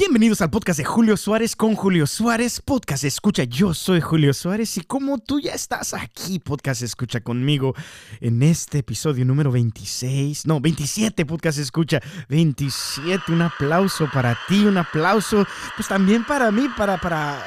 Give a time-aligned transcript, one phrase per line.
[0.00, 2.62] Bienvenidos al podcast de Julio Suárez con Julio Suárez.
[2.62, 7.74] Podcast Escucha, yo soy Julio Suárez y como tú ya estás aquí, Podcast Escucha conmigo
[8.22, 12.00] en este episodio número 26, no, 27, Podcast Escucha,
[12.30, 13.30] 27.
[13.30, 17.38] Un aplauso para ti, un aplauso pues también para mí, para, para,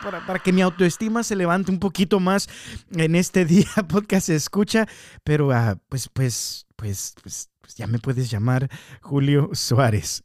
[0.00, 2.48] para, para que mi autoestima se levante un poquito más
[2.92, 4.86] en este día, Podcast Escucha.
[5.24, 8.70] Pero ah, pues, pues, pues, pues, pues ya me puedes llamar
[9.02, 10.22] Julio Suárez.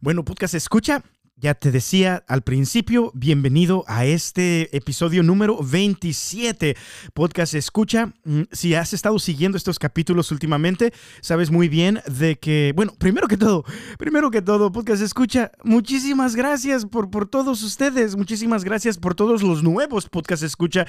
[0.00, 1.02] Bueno, podcast escucha.
[1.40, 6.76] Ya te decía al principio, bienvenido a este episodio número 27.
[7.14, 8.12] Podcast Escucha.
[8.24, 13.26] Mm, si has estado siguiendo estos capítulos últimamente, sabes muy bien de que, bueno, primero
[13.26, 13.64] que todo,
[13.96, 19.42] primero que todo, Podcast Escucha, muchísimas gracias por, por todos ustedes, muchísimas gracias por todos
[19.42, 20.86] los nuevos Podcast Escucha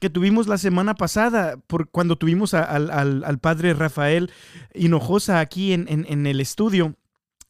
[0.00, 4.30] que tuvimos la semana pasada, por cuando tuvimos al, al, padre Rafael
[4.74, 6.94] Hinojosa aquí en, en el estudio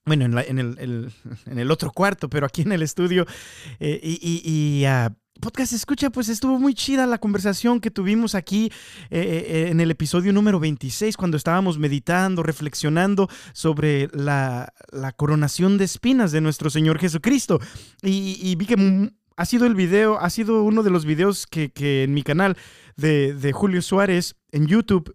[0.08, 3.26] bueno, en, el, otro cuarto, pero aquí en el estudio.
[3.78, 8.72] Eh, y, ah, podcast escucha, pues estuvo muy chida la conversación que tuvimos aquí
[9.10, 14.72] eh, eh, en el episodio número 26, cuando estábamos meditando, reflexionando sobre la,
[15.16, 17.60] coronación de espinas de nuestro Señor Jesucristo.
[18.02, 21.70] Y, vi que ha sido el video, ha sido uno de los videos que,
[22.02, 22.56] en mi canal
[22.96, 25.14] de Julio Suárez en YouTube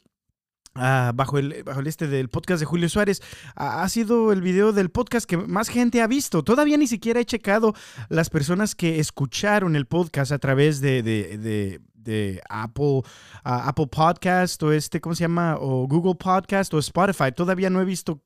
[0.76, 3.22] Ah, bajo, el, bajo el este del podcast de Julio Suárez,
[3.56, 6.44] ha sido el video del podcast que más gente ha visto.
[6.44, 7.76] Todavía ni siquiera he checado
[8.10, 13.02] las personas que escucharon el podcast a través de, de, Apple,
[13.44, 15.58] Apple Podcast o este, ¿cómo se llama?
[15.60, 17.32] O Google Podcast o Spotify.
[17.32, 18.24] Todavía no he visto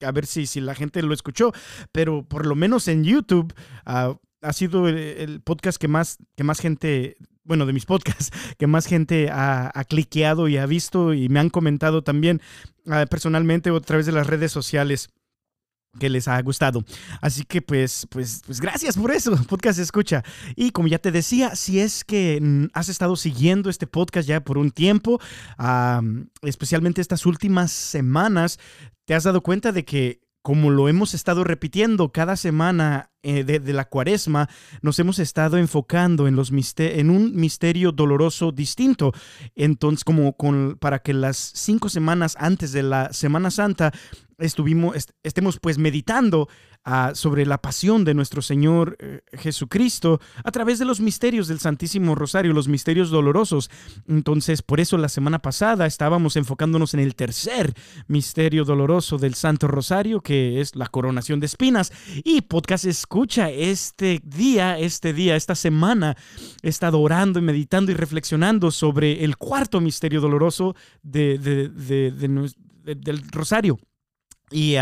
[0.00, 1.52] a ver si, si la gente lo escuchó,
[1.92, 3.54] pero por lo menos en YouTube
[3.86, 8.66] ah, ha sido el, podcast que más, que más gente bueno, de mis podcasts, que
[8.66, 12.40] más gente ha, cliqueado y ha visto y me han comentado también
[12.88, 15.10] ah, personalmente o a través de las redes sociales
[15.98, 16.84] que les ha gustado.
[17.20, 20.22] Así que pues, pues, pues gracias por eso, podcast escucha.
[20.56, 24.40] Y como ya te decía, si es que mm, has estado siguiendo este podcast ya
[24.40, 25.20] por un tiempo,
[26.42, 28.58] especialmente estas últimas semanas,
[29.04, 33.72] te has dado cuenta de que como lo hemos estado repitiendo cada semana eh, de,
[33.72, 34.50] la cuaresma,
[34.82, 39.12] nos hemos estado enfocando en, los en un misterio doloroso distinto.
[39.56, 43.94] Entonces, como con, para que las cinco semanas antes de la Semana Santa
[44.38, 46.48] estuvimos, estemos pues meditando
[47.14, 52.14] sobre la pasión de nuestro Señor eh, Jesucristo a través de los misterios del Santísimo
[52.14, 53.70] Rosario, los misterios dolorosos.
[54.06, 57.72] Entonces, por eso la semana pasada estábamos enfocándonos en el tercer
[58.06, 61.90] misterio doloroso del Santo Rosario, que es la coronación de espinas.
[62.22, 66.16] Y podcast escucha este día, este día, esta semana,
[66.62, 73.78] he estado orando y meditando y reflexionando sobre el cuarto misterio doloroso de, del Rosario.
[74.54, 74.76] Y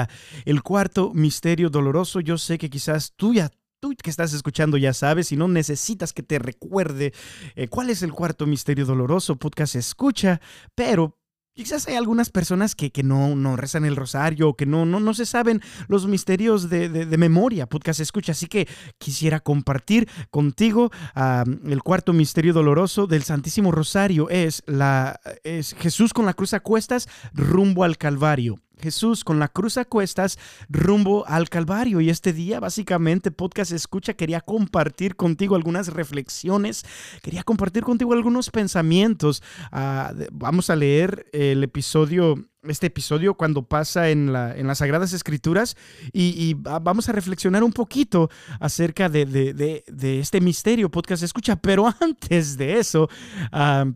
[0.44, 3.50] el cuarto misterio doloroso, yo sé que quizás tú ya
[3.81, 7.12] tú que estás escuchando ya sabes y no necesitas que te recuerde
[7.56, 10.41] eh, cuál es el cuarto misterio doloroso, podcast escucha,
[10.77, 11.19] pero
[11.55, 15.12] Quizás hay algunas personas que, que no, no, rezan el rosario, que no, no, no
[15.12, 18.32] se saben los misterios de, de, memoria, podcast escucha.
[18.32, 18.66] Así que
[18.97, 24.31] quisiera compartir contigo el cuarto misterio doloroso del Santísimo Rosario.
[24.31, 28.59] Es, la, es Jesús con la cruz a cuestas rumbo al Calvario.
[28.82, 30.38] Jesús con la cruz a cuestas
[30.69, 32.00] rumbo al Calvario.
[32.00, 36.84] Y este día, básicamente, Podcast Escucha, quería compartir contigo algunas reflexiones,
[37.22, 39.43] quería compartir contigo algunos pensamientos.
[39.70, 42.37] Ah, vamos a leer el episodio
[42.69, 45.76] este episodio cuando pasa en, la, en las Sagradas Escrituras
[46.12, 49.82] y, vamos a reflexionar un poquito acerca de,
[50.20, 51.56] este misterio podcast escucha.
[51.56, 53.09] Pero antes de eso,
[53.50, 53.87] ah,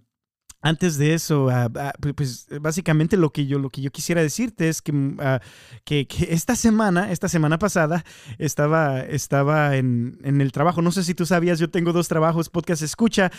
[0.66, 1.70] antes de eso, ah,
[2.16, 5.40] pues básicamente lo que yo, lo que yo quisiera decirte es mm, ah,
[5.84, 8.04] que, que, esta semana, esta semana pasada,
[8.38, 10.82] estaba, estaba en, en, el trabajo.
[10.82, 13.30] No sé si tú sabías, yo tengo dos trabajos, podcast escucha.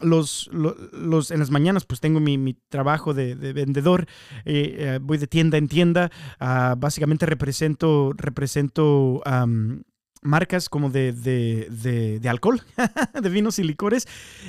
[0.00, 4.06] los, los, en las mañanas, pues tengo mi, mi trabajo de, de vendedor.
[4.44, 6.10] Eh, eh, voy de tienda en tienda.
[6.76, 9.22] básicamente represento, represento
[10.24, 12.60] marcas como de, de, de, alcohol,
[13.22, 14.08] de vinos y licores.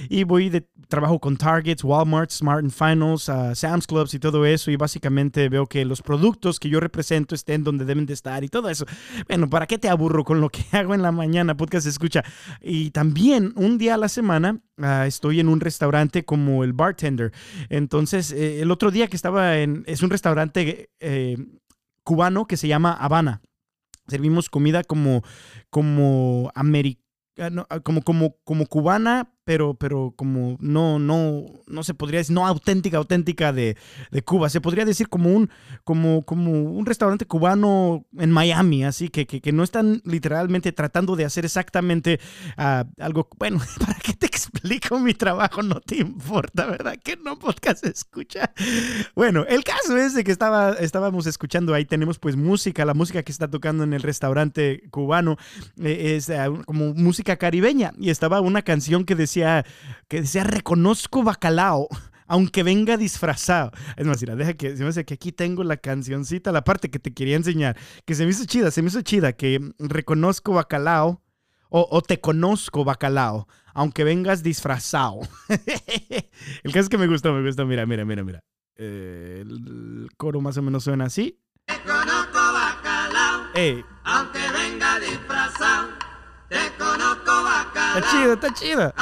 [0.10, 4.72] Y voy de trabajo con Targets, Walmart, Smart Finals, uh, Sam's Clubs y todo eso.
[4.72, 8.48] Y básicamente veo que los productos que yo represento estén donde deben de estar y
[8.48, 8.86] todo eso.
[9.28, 11.56] Bueno, ¿para qué te aburro con lo que hago en la mañana?
[11.56, 12.24] Podcast escucha.
[12.62, 17.32] Y también un día a la semana ah, estoy en un restaurante como el bartender.
[17.70, 21.38] Entonces, eh, el otro día que estaba en, es un restaurante eh,
[22.04, 23.42] cubano que se llama Habana.
[24.08, 25.24] Servimos comida como,
[25.70, 32.34] como americana, como, como, como cubana, pero, pero como no, no, no se podría decir,
[32.34, 33.78] no auténtica, auténtica de,
[34.12, 34.50] de, Cuba.
[34.50, 35.52] Se podría decir como un,
[35.84, 41.26] como, como un restaurante cubano en Miami, así que, que, no están literalmente tratando de
[41.26, 42.20] hacer exactamente
[42.58, 43.30] uh, algo.
[43.38, 45.62] Bueno, ¿para qué te explico mi trabajo?
[45.62, 46.98] No te importa, ¿verdad?
[47.02, 48.52] Que no podcast escucha.
[49.16, 53.22] Bueno, el caso es de que estaba, estábamos escuchando ahí, tenemos pues música, la música
[53.22, 55.38] que está tocando en el restaurante cubano
[55.80, 59.35] eh, es uh, como música caribeña y estaba una canción que decía
[60.08, 61.88] que decía, reconozco bacalao
[62.28, 63.72] aunque venga disfrazado.
[63.96, 66.90] Es más, mira, deja que, se me hace que aquí tengo la cancioncita, la parte
[66.90, 70.54] que te quería enseñar, que se me hizo chida, se me hizo chida, que reconozco
[70.54, 71.22] bacalao
[71.70, 75.20] o, te conozco bacalao, aunque vengas disfrazado.
[76.64, 78.44] el caso es que me gustó, me gustó, mira, mira, mira, mira.
[78.78, 81.38] Eh, el coro más o menos suena así.
[81.66, 83.42] Te conozco bacalao,
[84.06, 85.90] aunque venga disfrazado.
[86.48, 87.98] Te conozco bacalao.
[87.98, 88.94] Está chido, está chido.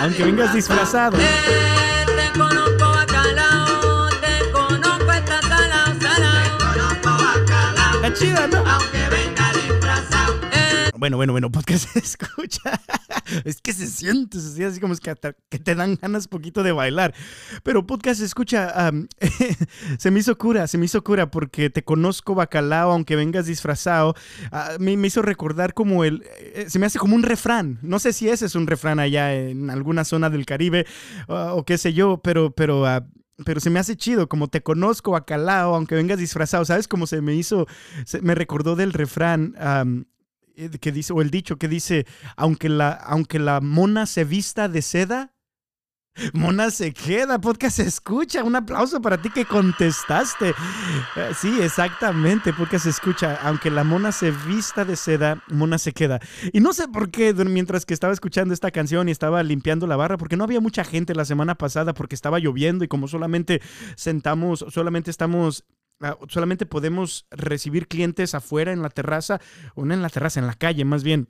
[0.00, 1.16] Aunque vengas, disfrazado.
[1.18, 4.08] Eh, te conozco bacalao.
[4.20, 6.58] Te conozco esta salao, salao.
[6.58, 7.94] Te conozco bacalao.
[7.94, 8.58] Está chido, ¿no?
[8.70, 10.34] Aunque venga disfrazado.
[10.52, 12.80] Eh, Bueno, bueno, bueno, podcast se escucha.
[13.44, 17.14] Es que se siente, se siente así como que, te dan ganas poquito de bailar.
[17.62, 18.90] Pero podcast escucha,
[19.98, 24.14] se me hizo cura, se me hizo cura porque te conozco bacalao, aunque vengas disfrazado.
[24.52, 27.78] Ah, me, me hizo recordar como el, eh, se me hace como un refrán.
[27.82, 30.86] No sé si ese es un refrán allá en alguna zona del Caribe
[31.28, 33.06] o qué sé yo, pero, pero, ah,
[33.44, 36.64] pero se me hace chido, como te conozco bacalao, aunque vengas disfrazado.
[36.64, 37.66] ¿Sabes cómo se me hizo?
[38.06, 39.54] Se- me recordó del refrán.
[40.80, 42.06] Que dice, o el dicho que dice,
[42.36, 45.34] aunque la, aunque la mona se vista de seda,
[46.32, 48.44] mona se queda, podcast se escucha.
[48.44, 50.50] Un aplauso para ti que contestaste.
[50.50, 53.38] Eh, Sí, exactamente, podcast se escucha.
[53.42, 56.20] Aunque la mona se vista de seda, mona se queda.
[56.52, 59.96] Y no sé por qué, mientras que estaba escuchando esta canción y estaba limpiando la
[59.96, 63.60] barra, porque no había mucha gente la semana pasada porque estaba lloviendo y como solamente
[63.96, 65.64] sentamos, solamente estamos
[66.28, 69.40] solamente podemos recibir clientes afuera en la terraza,
[69.74, 71.28] o no en la terraza, en la calle más bien.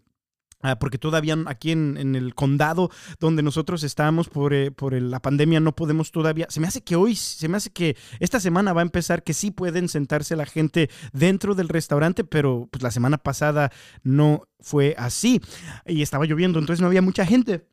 [0.67, 2.91] Ah, porque todavía aquí en, el condado
[3.21, 6.47] donde nosotros estamos por, eh, por la pandemia no podemos todavía.
[6.49, 9.35] Se me hace que hoy, se me hace que esta semana va a empezar que
[9.35, 13.73] sí pueden sentarse la gente dentro del restaurante, pero pues la semana pasada
[14.05, 15.43] no fue así.
[15.85, 17.67] Y estaba lloviendo, entonces no había mucha gente.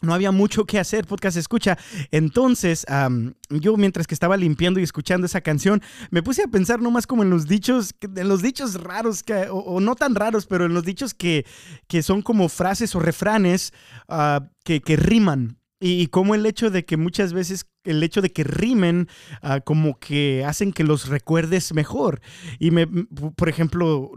[0.00, 1.76] No había mucho que hacer, podcast escucha.
[2.12, 6.80] Entonces, am, yo mientras que estaba limpiando y escuchando esa canción, me puse a pensar
[6.80, 10.66] nomás como en los dichos, en los dichos raros, que, o, no tan raros, pero
[10.66, 11.44] en los dichos que,
[11.88, 13.72] que son como frases o refranes
[14.08, 15.58] ah, que, que riman.
[15.80, 19.08] Y, y como el hecho de que muchas veces el hecho de que rimen
[19.42, 22.20] ah, como que hacen que los recuerdes mejor.
[22.60, 24.12] Y me, por ejemplo,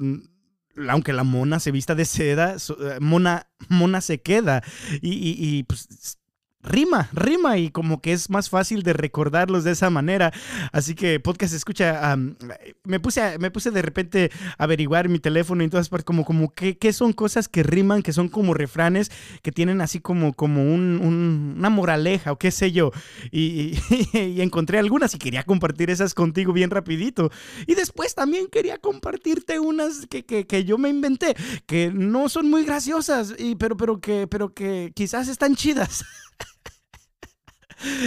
[0.89, 4.63] aunque la mona se vista de seda, eh, mona, mona se queda.
[5.01, 6.17] Y, y- y, pues
[6.63, 10.31] rima, rima y como que es más fácil de recordarlos de esa manera.
[10.71, 12.35] Así que podcast escucha, am,
[12.83, 16.25] me, puse a- me puse de repente a averiguar mi teléfono y todas partes como,
[16.25, 19.11] como qué, son cosas que riman, que son como refranes,
[19.41, 22.91] que tienen así como, como un- un- una moraleja o qué sé yo.
[23.31, 27.31] Y, encontré algunas y quería compartir esas contigo bien rapidito.
[27.67, 31.35] Y después también quería compartirte unas que, que- que yo me inventé,
[31.65, 36.03] que no son muy graciosas, pero, pero, que, pero que quizás están chidas.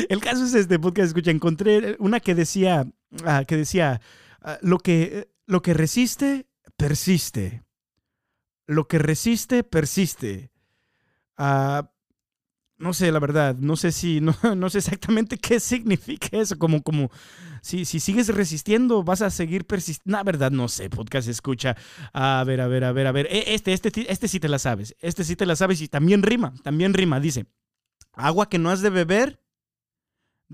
[0.08, 2.86] El caso es este podcast, escucha, encontré una que decía,
[3.24, 4.00] ah, que decía,
[4.42, 7.62] ah, lo, que, lo que resiste, persiste.
[8.66, 10.50] Lo que resiste, persiste.
[11.36, 11.90] Ah,
[12.76, 16.82] no sé, la verdad, no sé si, no, no sé exactamente qué significa eso, como,
[16.82, 17.10] como,
[17.62, 20.18] si, si sigues resistiendo, vas a seguir persistiendo.
[20.18, 21.76] La verdad, no sé, podcast escucha.
[22.12, 23.26] A ver, a ver, a ver, a ver.
[23.30, 24.94] E- Este, este, este sí te la sabes.
[25.00, 27.20] Este sí te la sabes y también rima, también rima.
[27.20, 27.46] Dice,
[28.12, 29.40] agua que no has de beber,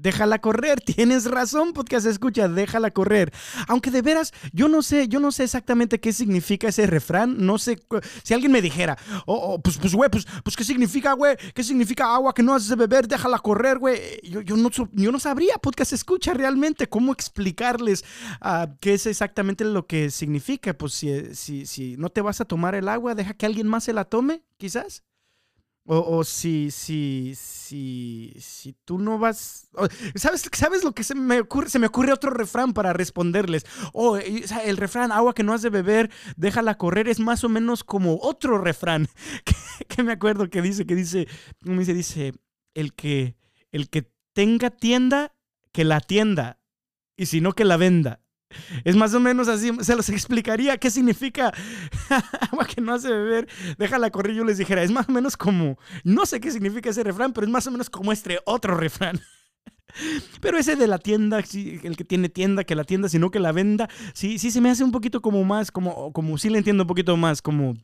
[0.01, 0.81] déjala correr.
[0.85, 3.33] Tienes razón, podcast escucha, déjala correr.
[3.69, 7.37] Aunque de veras, yo no sé, yo no sé exactamente qué significa ese refrán.
[7.39, 7.81] No sé,
[8.23, 11.37] si alguien me dijera, oh, oh, pues, pues, güey, pues, pues, ¿qué significa, güey?
[11.55, 13.07] ¿Qué significa agua que no has de beber?
[13.07, 14.01] Déjala correr, güey.
[14.23, 18.05] Yo, no, yo no sabría, podcast escucha realmente cómo explicarles
[18.41, 20.75] ah, qué es exactamente lo que significa.
[20.75, 23.85] Pues si, si, si no te vas a tomar el agua, deja que alguien más
[23.85, 25.03] se la tome, quizás.
[25.87, 29.69] O, o si, si, si, si tú no vas.
[30.15, 31.71] ¿Sabes, ¿Sabes lo que se me ocurre?
[31.71, 33.65] Se me ocurre otro refrán para responderles.
[33.93, 37.45] O o sea, el refrán, agua que no has de beber, déjala correr, es más
[37.45, 39.09] o menos como otro refrán
[39.89, 41.27] que, me acuerdo que dice, que dice,
[41.65, 41.95] ¿cómo dice?
[41.95, 42.33] Dice,
[42.75, 43.37] el que,
[43.73, 45.35] el que tenga tienda,
[45.73, 46.61] que la tienda.
[47.17, 48.21] Y si no, que la venda.
[48.85, 51.53] Es más o menos así, se los explicaría qué significa
[52.51, 54.35] agua que no hace beber, déjala correr.
[54.35, 57.47] Yo les dijera, es más o menos como, no sé qué significa ese refrán, pero
[57.47, 59.21] es más o menos como este otro refrán.
[60.41, 63.51] Pero ese de la tienda, el que tiene tienda, que la tienda, sino que la
[63.51, 66.85] venda, sí, sí se me hace un poquito como más, como, como sí le entiendo
[66.85, 67.75] un poquito más, como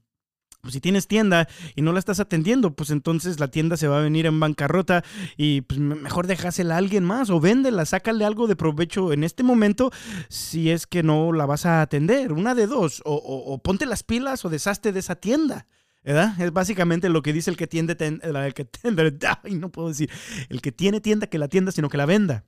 [0.66, 1.46] pues si tienes tienda
[1.76, 5.04] y no la estás atendiendo, pues entonces la tienda se va a venir en bancarrota
[5.36, 9.22] y pues me- mejor dejásela a alguien más o véndela, sácale algo de provecho en
[9.22, 9.92] este momento
[10.28, 12.32] si es que no la vas a atender.
[12.32, 15.68] Una de dos, o, ponte las pilas o deshazte de esa tienda.
[16.02, 16.40] ¿Verdad?
[16.40, 18.68] Es básicamente lo que dice el que tiende, ten- el que
[19.44, 20.10] ay, no puedo decir,
[20.48, 22.44] el que tiene tienda que la tienda, sino que la venda.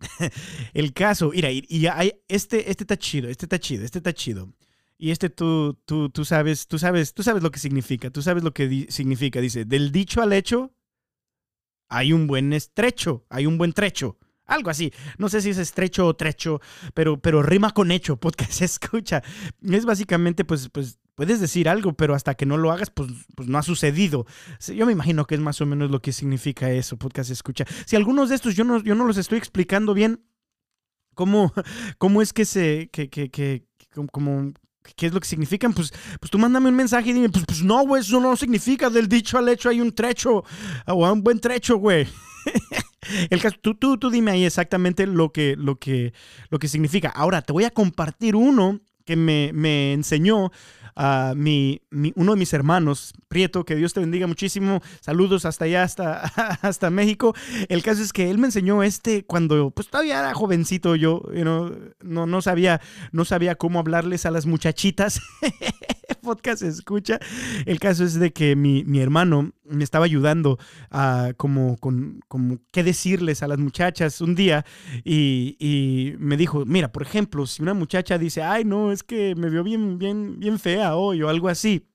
[0.74, 4.12] el caso, mira, y, y hay, este, este está chido, este está chido, este está
[4.12, 4.48] chido.
[4.96, 8.44] Y este tú, tú, tú sabes, tú sabes, tú sabes lo que significa, tú sabes
[8.44, 9.40] lo que significa.
[9.40, 10.74] Dice, del dicho al hecho
[11.88, 14.18] hay un buen estrecho, hay un buen trecho.
[14.46, 14.92] Algo así.
[15.16, 16.60] No sé si es estrecho o trecho,
[16.92, 19.22] pero, pero rima con hecho, podcast se escucha.
[19.62, 23.48] Es básicamente, pues, pues, puedes decir algo, pero hasta que no lo hagas, pues, pues
[23.48, 24.26] no ha sucedido.
[24.74, 27.64] Yo me imagino que es más o menos lo que significa eso, podcast escucha.
[27.86, 30.24] Si algunos de estos yo no, yo no los estoy explicando bien,
[31.14, 31.52] ¿cómo,
[31.98, 33.64] cómo es que se, que, que,
[34.10, 34.52] como,
[34.96, 35.72] qué es lo que significan?
[35.72, 38.90] Pues, pues tú mándame un mensaje y dime, pues, pues no, güey, eso no significa
[38.90, 40.44] del dicho al hecho hay un trecho,
[40.86, 42.06] o un buen trecho, güey.
[43.30, 46.14] El caso, tú, tú, tú dime ahí exactamente lo que, lo, que,
[46.48, 47.10] lo que significa.
[47.10, 50.50] Ahora, te voy a compartir uno que me, me enseñó
[50.96, 54.80] a mi, mi- uno de mis hermanos, Prieto, que Dios te bendiga muchísimo.
[55.00, 56.20] Saludos hasta allá, hasta,
[56.62, 57.34] hasta México.
[57.68, 61.42] El caso es que él me enseñó este cuando pues todavía era jovencito yo, you
[61.42, 61.72] know,
[62.02, 62.80] no, no, sabía,
[63.12, 65.20] no sabía cómo hablarles a las muchachitas.
[66.24, 67.18] Podcast se escucha.
[67.66, 70.58] El caso es de que mi, mi hermano me estaba ayudando
[70.90, 74.64] a como, con, como qué decirles a las muchachas un día
[75.04, 79.34] y, y me dijo, mira, por ejemplo, si una muchacha dice, ay, no, es que
[79.36, 81.86] me vio bien, bien, bien fea hoy o algo así.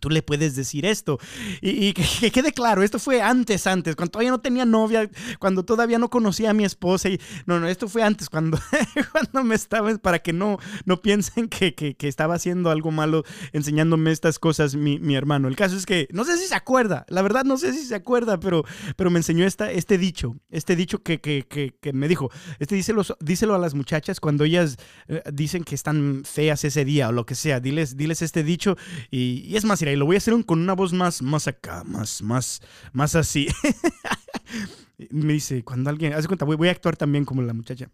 [0.00, 1.18] Tú le puedes decir esto.
[1.60, 5.64] Y, que, que quede claro, esto fue antes, antes, cuando todavía no tenía novia, cuando
[5.64, 7.08] todavía no conocía a mi esposa.
[7.08, 8.58] Y, no, no, esto fue antes, cuando,
[9.12, 13.24] cuando me estaba, para que no, no piensen que, que, que estaba haciendo algo malo
[13.52, 15.48] enseñándome estas cosas mi, mi hermano.
[15.48, 17.94] El caso es que, no sé si se acuerda, la verdad no sé si se
[17.94, 18.64] acuerda, pero,
[18.96, 23.58] pero me enseñó esta, este dicho, este dicho que me dijo, este díselo, díselo a
[23.58, 24.76] las muchachas cuando ellas
[25.08, 28.76] eh, dicen que están feas ese día o lo que sea, diles, diles este dicho
[29.10, 31.84] y, y es más, y lo voy a hacer con una voz más, más acá,
[31.84, 32.60] más, más,
[32.92, 33.48] más así.
[35.10, 37.90] me dice, cuando alguien, hace cuenta, voy, a actuar también como la muchacha.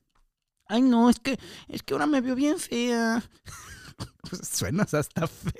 [0.66, 3.22] Ay, no, es que, es que ahora me veo bien fea.
[4.28, 5.52] Pues suenas hasta feo.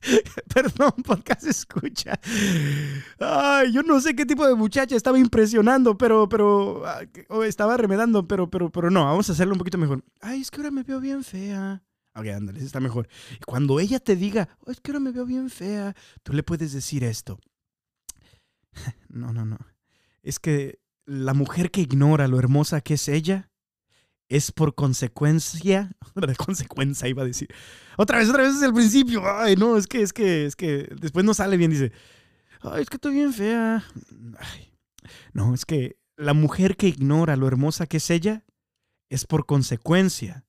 [0.54, 2.18] Perdón, podcast escucha.
[3.20, 7.76] Ay, yo no sé qué tipo de muchacha estaba impresionando, pero, pero, ah, o estaba
[7.76, 10.02] remedando, pero, pero, pero no, vamos a hacerlo un poquito mejor.
[10.20, 11.82] Ay, es que ahora me veo bien fea.
[12.14, 13.08] Ok, ándale, está mejor.
[13.38, 16.42] Y cuando ella te diga, "Oh, es que ahora me veo bien fea, tú le
[16.42, 17.38] puedes decir esto.
[19.08, 19.58] No, no, no.
[20.22, 23.50] Es que la mujer que ignora lo hermosa que es ella
[24.28, 27.48] es por consecuencia, de consecuencia iba a decir.
[27.96, 29.22] Otra vez, otra vez es el principio.
[29.26, 31.70] Ay, no, es que, es que, es que después no sale bien.
[31.72, 31.92] Dice,
[32.62, 33.84] ay, es que estoy bien fea.
[34.38, 34.72] Ay,
[35.32, 38.44] no, es que la mujer que ignora lo hermosa que es ella
[39.08, 40.44] es por consecuencia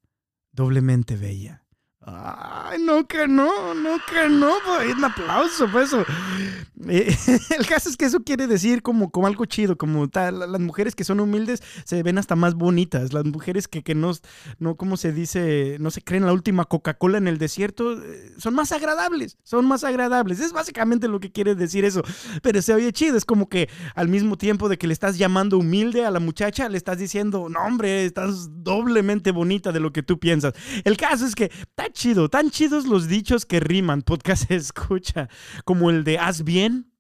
[0.52, 1.61] doblemente bella.
[2.04, 4.54] Ay, no que no, no que no.
[4.66, 6.04] pues, Un aplauso por eso.
[6.88, 7.16] Eh,
[7.60, 10.96] el caso es que eso quiere decir como, como algo chido, como tal, las mujeres
[10.96, 13.14] que son humildes se ven hasta más bonitas.
[13.14, 14.14] Las mujeres que, que no,
[14.58, 18.56] no, como se dice, no se creen la última Coca-Cola en el desierto, eh, son
[18.56, 20.40] más agradables, son más agradables.
[20.40, 22.02] Es básicamente lo que quiere decir eso.
[22.42, 25.60] Pero se oye chido, es como que al mismo tiempo de que le estás llamando
[25.60, 30.02] humilde a la muchacha, le estás diciendo, no hombre, estás doblemente bonita de lo que
[30.02, 30.54] tú piensas.
[30.84, 31.52] El caso es que
[31.92, 35.30] chido, tan chidos los dichos que riman, podcast escucha,
[35.66, 36.92] como el de haz bien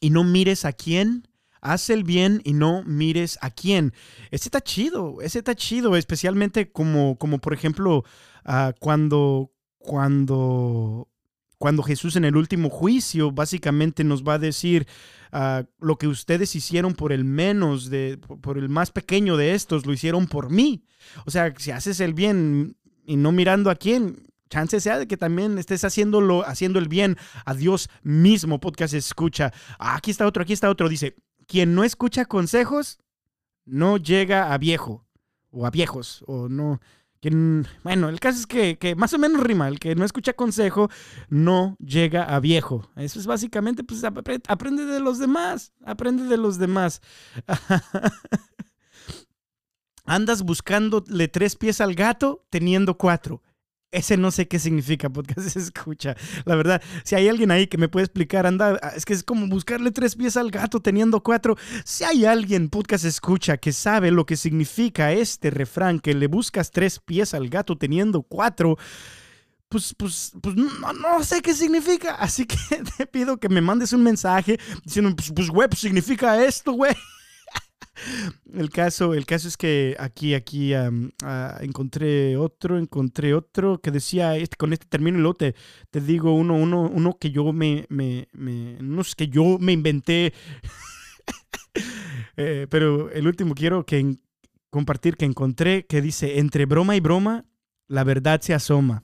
[0.00, 1.28] y no mires a quién.
[1.60, 3.92] Haz el bien y no mires a quién.
[4.30, 8.04] Ese está chido, ese está chido, especialmente como, como por ejemplo,
[8.44, 11.08] ah, cuando, cuando,
[11.58, 14.86] cuando Jesús en el último juicio básicamente nos va a decir
[15.32, 19.84] ah, lo que ustedes hicieron por el menos, de, por el más pequeño de estos,
[19.84, 20.84] lo hicieron por mí.
[21.26, 22.76] O sea, si haces el bien
[23.08, 27.16] y no mirando a quién, chance sea de que también estés haciéndolo, haciendo el bien
[27.44, 28.60] a Dios mismo.
[28.60, 29.52] Podcast escucha.
[29.78, 30.88] Ah, aquí está otro, aquí está otro.
[30.88, 32.98] Dice, quien no escucha consejos
[33.64, 35.06] no llega a viejo
[35.50, 36.80] o a viejos o no.
[37.20, 39.66] Quien, bueno, el caso es que, que más o menos rima.
[39.66, 40.88] El que no escucha consejo
[41.28, 42.88] no llega a viejo.
[42.94, 45.72] Eso es básicamente, pues apre- aprende de los demás.
[45.84, 47.02] Aprende de los demás.
[50.08, 53.42] andas buscándole tres pies al gato teniendo cuatro.
[53.90, 56.16] Ese no sé qué significa, podcast se escucha.
[56.44, 59.46] La verdad, si hay alguien ahí que me puede explicar, anda, es que es como
[59.48, 61.56] buscarle tres pies al gato teniendo cuatro.
[61.84, 66.70] Si hay alguien, podcast escucha, que sabe lo que significa este refrán, que le buscas
[66.70, 68.76] tres pies al gato teniendo cuatro,
[69.70, 72.14] pues, pues, pues no, no sé qué significa.
[72.14, 72.56] Así que
[72.96, 76.94] te pido que me mandes un mensaje diciendo, pues, pues güey, pues significa esto, güey.
[78.52, 84.36] El caso, el caso es que aquí, aquí ah, encontré otro, encontré otro que decía,
[84.36, 85.54] este, con este término luego te,
[85.90, 88.28] te digo uno, uno, uno que yo me, me,
[89.16, 90.32] que yo me inventé.
[92.40, 94.16] Eh, pero el último quiero que
[94.70, 97.44] compartir que encontré que dice, entre broma y broma,
[97.88, 99.02] la verdad se asoma.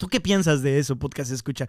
[0.00, 1.66] ¿Tú qué piensas de eso, podcast escucha?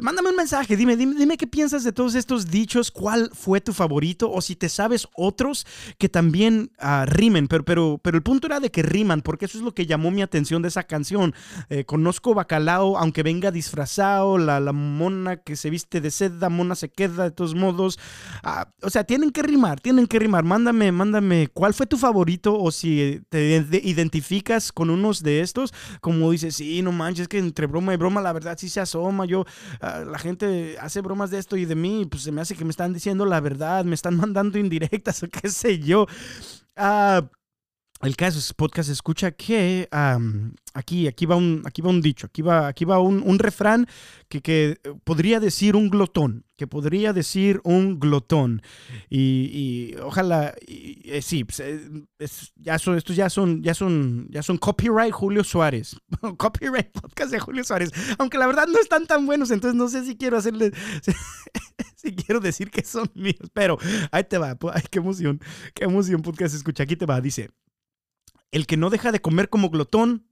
[0.00, 3.72] Mándame un mensaje, dime, dime, dime qué piensas de todos estos dichos, cuál fue tu
[3.72, 5.66] favorito o si te sabes otros
[5.98, 9.58] que también ah, rimen, pero, pero, pero el punto era de que riman, porque eso
[9.58, 11.34] es lo que llamó mi atención de esa canción.
[11.70, 16.76] Eh, conozco bacalao, aunque venga disfrazado, la, la mona que se viste de seda, mona
[16.76, 17.98] se queda de todos modos.
[18.44, 20.44] Ah, o sea, tienen que rimar, tienen que rimar.
[20.44, 25.74] Mándame, mándame cuál fue tu favorito o si te de- identificas con unos de estos,
[26.00, 29.24] como dices, sí, no manches, que entre broma y broma la verdad sí se asoma.
[29.24, 29.44] Yo,
[29.80, 32.64] ah, la gente hace bromas de esto y de mí, pues se me hace que
[32.64, 36.06] me están diciendo la verdad, me están mandando indirectas o qué sé yo.
[36.76, 37.22] Ah,
[38.02, 39.88] el caso es, podcast escucha que
[40.74, 43.86] aquí, aquí, va un, aquí va un dicho, aquí va, aquí va un, un refrán
[44.28, 48.60] que, que podría decir un glotón, que podría decir un glotón.
[49.08, 51.80] Y, ojalá, eh, sí, pues, eh,
[52.18, 55.96] es- ya son, estos ya son, ya son, ya son copyright Julio Suárez.
[56.38, 57.90] copyright podcast de Julio Suárez.
[58.18, 60.72] Aunque la verdad no están tan buenos, entonces no sé si quiero hacerle,
[61.96, 63.48] si quiero decir que son míos.
[63.52, 63.78] Pero
[64.10, 65.40] ahí te va, ay, qué emoción,
[65.74, 67.50] qué emoción podcast escucha, aquí te va, dice.
[68.52, 70.28] El que no deja de comer como glotón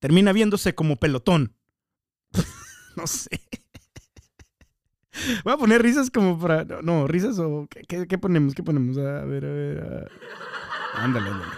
[0.00, 1.56] termina viéndose como pelotón.
[2.96, 3.40] no sé.
[5.44, 6.64] Voy a poner risas como para.
[6.82, 7.66] No, risas o.
[7.88, 8.54] ¿Qué, qué- ponemos?
[8.54, 8.98] ¿Qué ponemos?
[8.98, 10.10] A ver, a ver.
[10.94, 11.52] Ándale, ándale.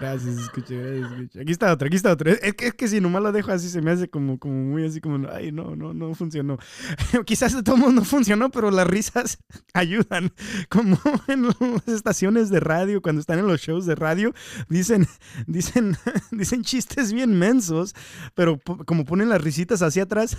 [0.00, 1.36] Gracias, escucha, gracias.
[1.40, 2.32] Aquí está otra, aquí está otra.
[2.32, 4.84] Es que, es que si nomás lo dejo así, se me hace como, como muy
[4.86, 6.58] así como, ay, no, no, no funcionó.
[7.26, 9.38] Quizás de todos modos no funcionó, pero las risas
[9.74, 10.32] ayudan.
[10.68, 14.32] Como en las estaciones de radio, cuando están en los shows de radio,
[14.68, 15.06] dicen,
[15.46, 15.96] dicen,
[16.30, 17.94] dicen chistes bien mensos,
[18.34, 20.36] pero como ponen las risitas hacia atrás,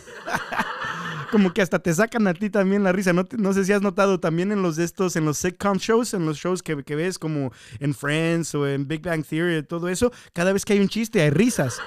[1.31, 3.13] como que hasta te sacan a ti también la risa.
[3.13, 6.13] No, no sé si has notado también en los de estos, en los sitcom shows,
[6.13, 9.89] en los shows que, que ves como en Friends o en Big Bang Theory, todo
[9.89, 11.79] eso, cada vez que hay un chiste hay risas.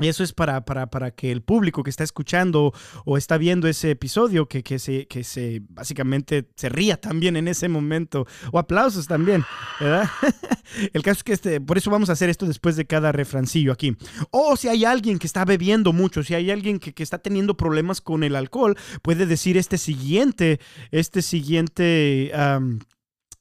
[0.00, 2.72] Y eso es para, para, para que el público que está escuchando
[3.04, 7.48] o está viendo ese episodio, que, que, se, que se básicamente se ría también en
[7.48, 8.26] ese momento.
[8.52, 9.44] O aplausos también.
[10.92, 13.72] El caso es que este, por eso vamos a hacer esto después de cada refrancillo
[13.72, 13.96] aquí.
[14.30, 17.56] O si hay alguien que está bebiendo mucho, si hay alguien que, que está teniendo
[17.56, 22.32] problemas con el alcohol, puede decir este siguiente, este siguiente,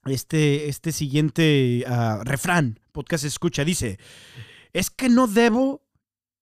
[0.06, 2.80] este, este siguiente ah, refrán.
[2.92, 4.00] Podcast escucha, dice,
[4.74, 5.87] es que no debo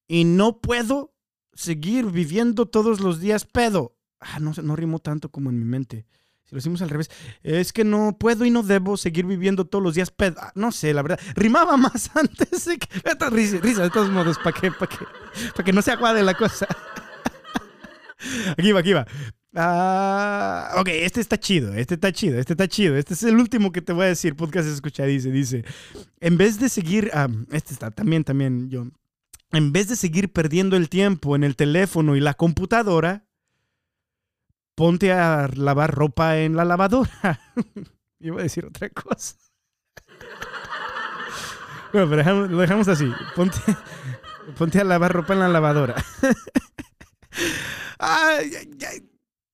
[0.07, 1.13] y no puedo
[1.53, 3.97] seguir viviendo todos los días pedo.
[4.19, 6.05] Ah, no, no rimó tanto como en mi mente.
[6.45, 7.09] Si lo hicimos al revés,
[7.41, 10.35] es que no puedo y no debo seguir viviendo todos los días pedo.
[10.39, 11.19] Ah, no sé, la verdad.
[11.35, 12.87] Rimaba más antes de que.
[13.31, 15.05] Risa, risa, de todos modos, para que, para que,
[15.53, 16.67] para que no se aguade la cosa.
[18.57, 19.05] Aquí va, aquí va.
[19.53, 22.97] Ah, ok, este está chido, este está chido, este está chido.
[22.97, 24.35] Este es el último que te voy a decir.
[24.35, 25.63] Podcast escucha, dice, dice.
[26.19, 27.11] En vez de seguir.
[27.13, 28.87] ah, este está también, también yo
[29.55, 33.25] en vez de seguir perdiendo el tiempo en el teléfono y la computadora,
[34.75, 37.39] ponte a lavar ropa en la lavadora.
[38.19, 39.35] Iba a decir otra cosa.
[41.93, 43.09] Bueno, pero dejamos- lo dejamos así.
[43.37, 43.57] Ponte,
[44.57, 45.95] ponte a lavar ropa en la lavadora.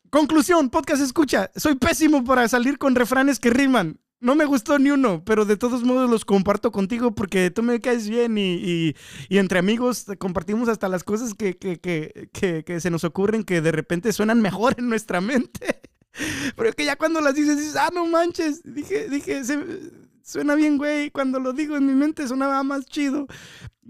[0.10, 1.52] Conclusión, podcast escucha.
[1.56, 4.00] Soy pésimo para salir con refranes que riman.
[4.22, 7.80] No me gustó ni uno, pero de todos modos los comparto contigo porque tú me
[7.82, 8.96] caes bien y, y-
[9.30, 13.62] y entre amigos compartimos hasta las cosas que, que- que- que- se nos ocurren que
[13.62, 15.82] de repente suenan mejor en nuestra mente.
[16.56, 18.62] Pero que ya cuando las dices, dices, ah, no manches.
[18.64, 19.92] Dije, dije, se-
[20.24, 21.10] suena bien, güey.
[21.10, 23.26] Cuando lo digo en mi mente sonaba más chido.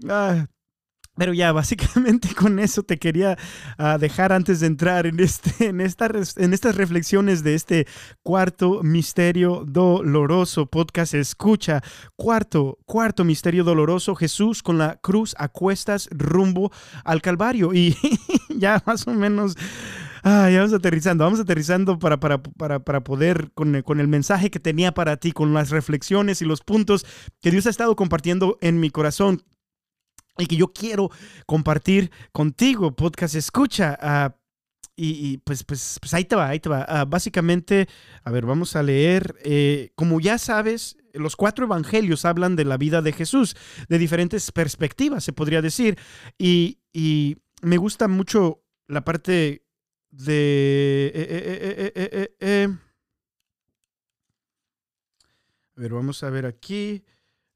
[0.08, 0.46] Ah,
[1.22, 3.38] pero ya, básicamente con eso te quería
[3.78, 7.86] ah, dejar antes de entrar en, este, en, esta, en estas reflexiones de este
[8.24, 11.14] cuarto misterio doloroso podcast.
[11.14, 11.80] Escucha,
[12.16, 16.72] cuarto, cuarto misterio doloroso, Jesús con la cruz a cuestas rumbo
[17.04, 17.72] al Calvario.
[17.72, 17.96] Y
[18.48, 19.56] ya más o menos
[20.24, 24.60] Ah, vamos aterrizando, vamos aterrizando para, para, para, para poder, con, con el mensaje que
[24.60, 27.04] tenía para ti, con las reflexiones y los puntos
[27.40, 29.42] que Dios ha estado compartiendo en mi corazón
[30.38, 31.10] y que yo quiero
[31.46, 33.98] compartir contigo, podcast escucha.
[34.00, 34.36] ah,
[34.94, 36.84] y, pues, pues, pues ahí te va, ahí te va.
[36.88, 37.88] Ah, básicamente,
[38.22, 39.34] a ver, vamos a leer.
[39.42, 43.56] eh, como ya sabes, los cuatro evangelios hablan de la vida de Jesús,
[43.88, 45.98] de diferentes perspectivas, se podría decir.
[46.38, 49.64] Y, y me gusta mucho la parte
[50.10, 51.10] de...
[51.14, 52.68] eh, eh.
[55.76, 57.02] A ver, vamos a ver aquí.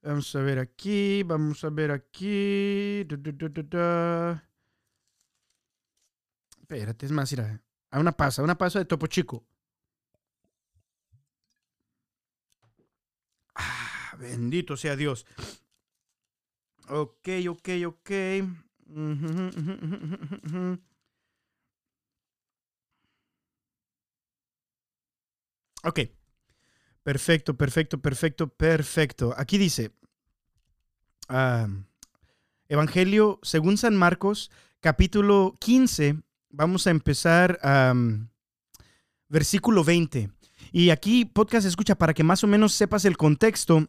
[0.06, 1.24] Vamos a ver aquí.
[1.24, 3.02] Vamos a ver aquí.
[3.04, 4.48] Da, da, da.
[6.60, 7.60] Espérate, es más, mira.
[7.90, 9.44] A una pasa, una pasa de Topo Chico.
[13.54, 15.26] Ah, bendito sea Dios.
[16.88, 18.10] Ok, ok, ok.
[25.84, 26.15] Ok.
[27.06, 29.32] Perfecto, perfecto, perfecto, perfecto.
[29.38, 29.92] Aquí dice,
[31.28, 31.68] ah,
[32.68, 36.16] Evangelio según San Marcos, capítulo 15,
[36.50, 38.30] vamos a empezar, am,
[39.28, 40.32] versículo 20.
[40.72, 43.86] Y aquí podcast escucha para que más o menos sepas el contexto.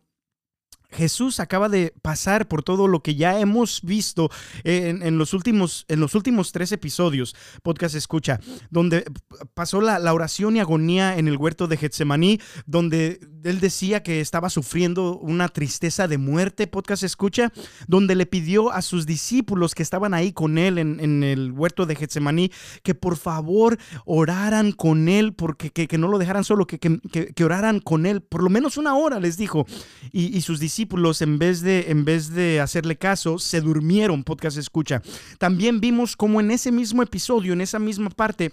[0.89, 4.29] Jesús acaba de pasar por todo lo que ya hemos visto
[4.63, 9.05] en, en los, últimos, en los últimos tres episodios, podcast escucha, donde
[9.53, 14.21] pasó la, la oración y agonía en el huerto de Getsemaní, donde él decía que
[14.21, 17.51] estaba sufriendo una tristeza de muerte, podcast escucha,
[17.87, 21.95] donde le pidió a sus discípulos que estaban ahí con él en, el huerto de
[21.95, 22.51] Getsemaní
[22.83, 27.43] que por favor oraran con él, porque que, no lo dejaran solo, que, que, que-
[27.43, 29.65] oraran con él, por lo menos una hora, les dijo.
[30.11, 34.57] Y, y sus discípulos, en vez, de, en vez de hacerle caso, se durmieron, podcast
[34.57, 35.01] escucha.
[35.39, 38.51] También vimos cómo en ese mismo episodio, en esa misma parte,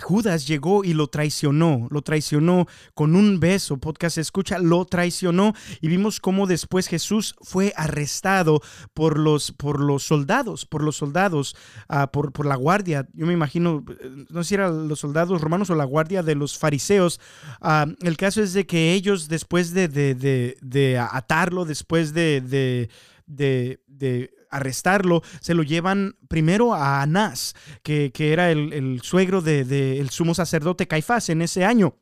[0.00, 5.88] Judas llegó y lo traicionó, lo traicionó con un beso, podcast escucha, lo traicionó y
[5.88, 8.60] vimos cómo después Jesús fue arrestado
[8.94, 11.56] por los, por los soldados, por los soldados,
[11.88, 15.40] ah, por, por la guardia, yo me imagino, eh, no sé si eran los soldados
[15.40, 17.20] romanos o la guardia de los fariseos.
[17.60, 20.14] Ah, el caso es de que ellos después de, de,
[20.60, 22.88] de- atarlo, después de, de,
[23.26, 29.40] de- de arrestarlo, se lo llevan primero a Anás, que, que era el, el suegro
[29.40, 31.96] del de, el sumo sacerdote Caifás en ese año.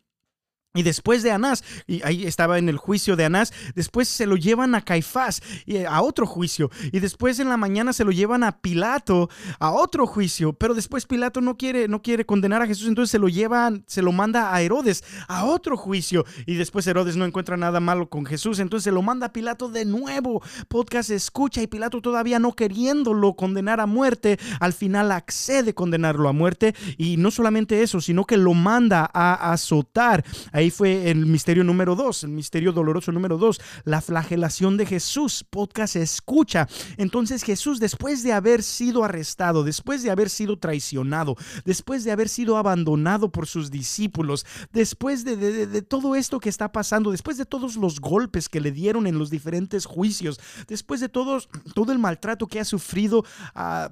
[0.75, 4.37] Y después de Anás, y ahí estaba en el juicio de Anás, después se lo
[4.37, 6.71] llevan a Caifás y a otro juicio.
[6.93, 10.53] Y después en la mañana se lo llevan a Pilato a otro juicio.
[10.53, 14.03] Pero después Pilato no quiere, no quiere condenar a Jesús, entonces se lo llevan, se
[14.03, 16.27] lo manda a Herodes a otro juicio.
[16.45, 19.71] Y después Herodes no encuentra nada malo con Jesús, entonces se lo manda a Pilato
[19.71, 20.43] de nuevo.
[20.69, 26.29] Podcast escucha y Pilato todavía no queriéndolo condenar a muerte, al final accede a condenarlo
[26.29, 26.75] a muerte.
[26.99, 30.25] Y no solamente eso, sino que lo manda a azotar.
[30.53, 35.45] Ahí fue el misterio número dos, el misterio doloroso número dos, la flagelación de Jesús.
[35.49, 36.69] Podcast escucha.
[36.97, 42.29] Entonces Jesús, después de haber sido arrestado, después de haber sido traicionado, después de haber
[42.29, 47.37] sido abandonado por sus discípulos, después de, de- de- todo esto que está pasando, después
[47.39, 51.93] de todos los golpes que le dieron en los diferentes juicios, después de todos, todo
[51.93, 53.91] el maltrato que ha sufrido ah,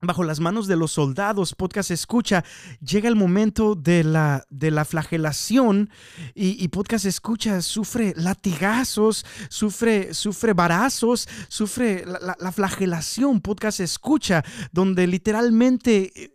[0.00, 2.44] bajo las manos de los soldados, podcast escucha,
[2.80, 5.90] llega el momento de la, de la flagelación
[6.34, 14.44] y, podcast escucha, sufre latigazos, sufre, sufre varazos, sufre la, la- la flagelación, podcast escucha,
[14.72, 16.12] donde literalmente...
[16.14, 16.34] eh,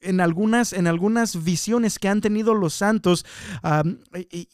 [0.00, 3.26] En algunas, en algunas visiones que han tenido los santos,
[4.30, 4.48] y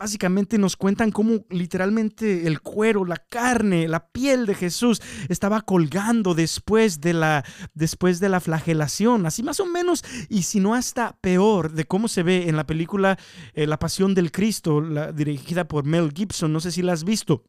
[0.00, 6.34] básicamente nos cuentan cómo literalmente el cuero, la carne, la piel de Jesús estaba colgando
[6.34, 11.18] después de la, después de la flagelación, así más o menos, y si no hasta
[11.20, 13.18] peor de cómo se ve en la película
[13.52, 14.82] eh, La Pasión del Cristo,
[15.12, 17.44] dirigida por Mel Gibson, no sé si la has visto.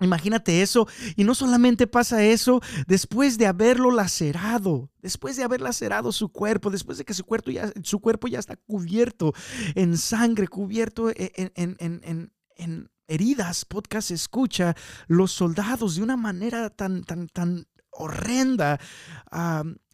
[0.00, 0.86] Imagínate eso,
[1.16, 6.70] y no solamente pasa eso, después de haberlo lacerado, después de haber lacerado su cuerpo,
[6.70, 9.32] después de que su cuerpo ya, su cuerpo ya está cubierto
[9.74, 14.76] en sangre, cubierto en, en- en- en- en heridas, podcast escucha,
[15.08, 18.78] los soldados de una manera tan, tan, tan horrenda,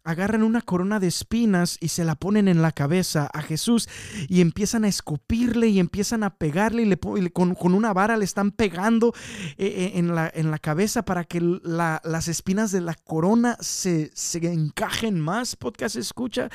[0.03, 3.89] agarran una corona de espinas y se la ponen en la cabeza a Jesús
[4.29, 6.97] y empiezan a escupirle y empiezan a pegarle y, le,
[7.31, 9.13] con, con una vara le están pegando
[9.57, 13.57] eh, eh, en, la, en la cabeza para que la- las espinas de la corona
[13.59, 16.49] se, se encajen más, podcast escucha.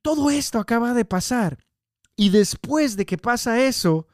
[0.00, 1.58] Todo esto acaba de pasar.
[2.16, 4.06] Y después de que pasa eso,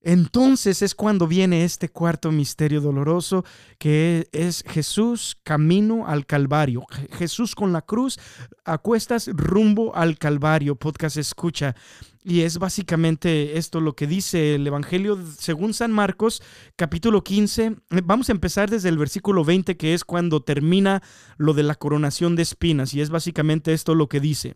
[0.00, 3.44] Entonces es cuando viene este cuarto misterio doloroso
[3.78, 6.86] que es Jesús camino al Calvario.
[7.12, 8.18] Jesús con la cruz
[8.64, 10.76] a cuestas rumbo al Calvario.
[10.76, 11.74] Podcast escucha.
[12.22, 16.42] Y es básicamente esto lo que dice el Evangelio según San Marcos,
[16.76, 17.76] capítulo 15.
[18.04, 21.02] Vamos a empezar desde el versículo 20, que es cuando termina
[21.38, 22.94] lo de la coronación de espinas.
[22.94, 24.54] Y es básicamente esto lo que dice.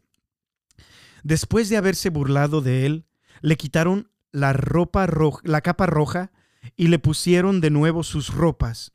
[1.25, 3.07] Después de haberse burlado de él,
[3.41, 6.33] le quitaron la ropa roja, la capa roja
[6.77, 8.93] y le pusieron de nuevo sus ropas.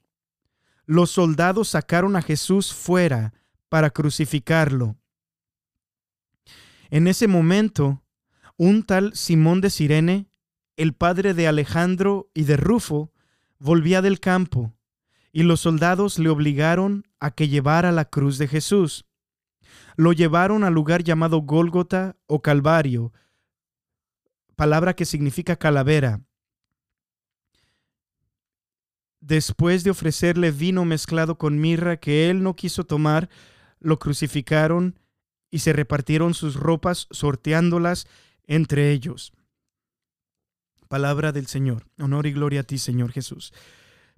[0.86, 3.34] Los soldados sacaron a Jesús fuera
[3.70, 4.98] para crucificarlo.
[6.90, 8.04] En ese momento,
[8.58, 10.30] un tal Simón de Sirene,
[10.78, 13.12] el padre de Alejandro y de Rufo,
[13.60, 14.74] volvía del campo,
[15.32, 19.06] y los soldados le obligaron a que llevara la cruz de Jesús.
[19.98, 23.12] Lo llevaron al lugar llamado Gólgota o Calvario,
[24.58, 26.22] palabra que significa calavera.
[29.22, 33.30] Después de ofrecerle vino mezclado con mirra que él no quiso tomar,
[33.80, 35.00] lo crucificaron
[35.50, 38.08] y se repartieron sus ropas sorteándolas
[38.46, 39.32] entre ellos.
[40.88, 41.86] Palabra del Señor.
[42.00, 43.54] Honor y gloria a ti, Señor Jesús.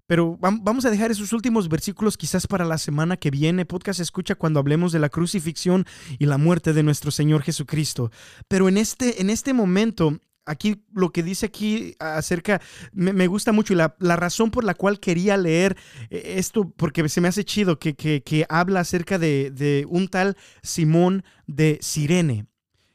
[0.05, 3.65] Pero vamos a dejar esos últimos versículos quizás para la semana que viene.
[3.65, 5.85] Podcast escucha cuando hablemos de la crucifixión
[6.17, 8.11] y la muerte de nuestro Señor Jesucristo.
[8.47, 10.19] Pero en este, en este momento
[10.49, 12.59] aquí lo que dice aquí acerca,
[12.91, 15.77] me, gusta mucho y la, razón por la cual quería leer
[16.09, 20.35] eh, esto, porque se me hace chido, que, que, habla acerca de, de, un tal
[20.63, 22.47] Simón de Sirene,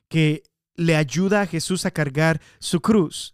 [0.09, 0.43] que
[0.75, 3.34] le ayuda a Jesús a cargar su cruz.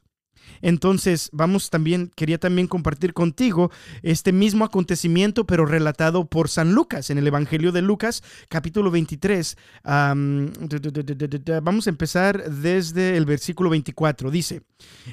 [0.62, 3.70] Entonces, vamos también, quería también compartir contigo
[4.02, 9.56] este mismo acontecimiento, pero relatado por San Lucas, en el Evangelio de Lucas, capítulo 23.
[9.84, 14.30] vamos a empezar desde el versículo 24.
[14.30, 14.62] Dice,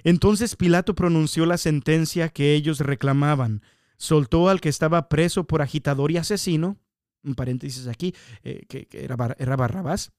[0.03, 3.62] entonces Pilato pronunció la sentencia que ellos reclamaban.
[3.97, 6.77] Soltó al que estaba preso por agitador y asesino,
[7.23, 10.12] un paréntesis aquí, eh, que, era, era Barrabás,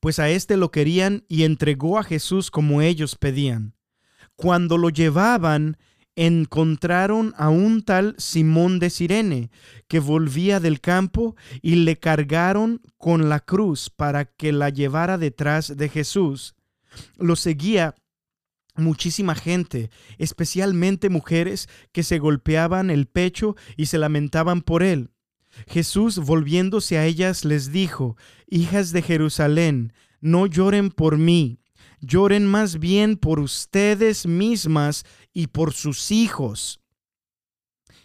[0.00, 3.75] pues a éste lo querían y entregó a Jesús como ellos pedían.
[4.36, 5.76] Cuando lo llevaban,
[6.14, 9.50] encontraron a un tal Simón de Sirene,
[9.86, 15.76] que volvía del campo, y le cargaron con la cruz para que la llevara detrás
[15.76, 16.54] de Jesús.
[17.18, 17.94] Lo seguía
[18.76, 25.10] muchísima gente, especialmente mujeres que se golpeaban el pecho y se lamentaban por él.
[25.66, 28.16] Jesús, volviéndose a ellas, les dijo,
[28.48, 31.60] Hijas de Jerusalén, no lloren por mí,
[32.00, 36.80] lloren más bien por ustedes mismas y por sus hijos.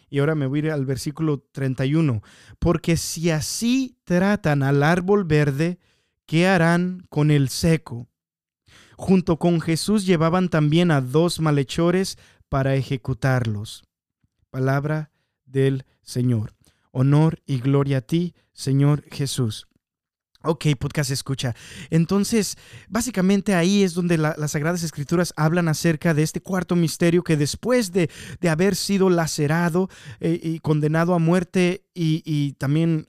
[0.10, 2.21] Y ahora me voy a ir al versículo 31.
[2.60, 5.80] Porque si así tratan al árbol verde,
[6.25, 8.10] ¿qué harán con el seco?
[8.97, 12.17] Junto con Jesús llevaban también a dos malhechores
[12.49, 13.86] para ejecutarlos.
[14.49, 15.12] Palabra
[15.45, 16.54] del Señor.
[16.91, 19.70] Honor y gloria a ti, Señor Jesús.
[20.43, 21.56] Ok, podcast escucha.
[21.91, 22.58] Entonces,
[22.89, 27.91] básicamente ahí es donde las Sagradas Escrituras hablan acerca de este cuarto misterio que después
[27.91, 28.10] de,
[28.49, 29.88] haber sido lacerado
[30.19, 33.06] eh, y condenado a muerte y, también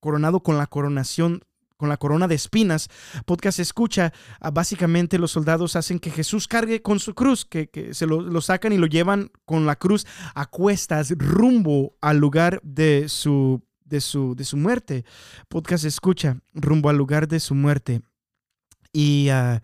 [0.00, 1.42] coronado con la coronación
[1.76, 2.88] con la corona de espinas,
[3.24, 8.04] podcast escucha, ah, básicamente los soldados hacen que Jesús cargue con su cruz, que, se
[8.04, 13.08] lo, lo, sacan y lo llevan con la cruz a cuestas rumbo al lugar de
[13.08, 15.04] su de su, de su muerte.
[15.48, 18.02] Podcast escucha rumbo al lugar de su muerte.
[18.92, 19.62] Y ah,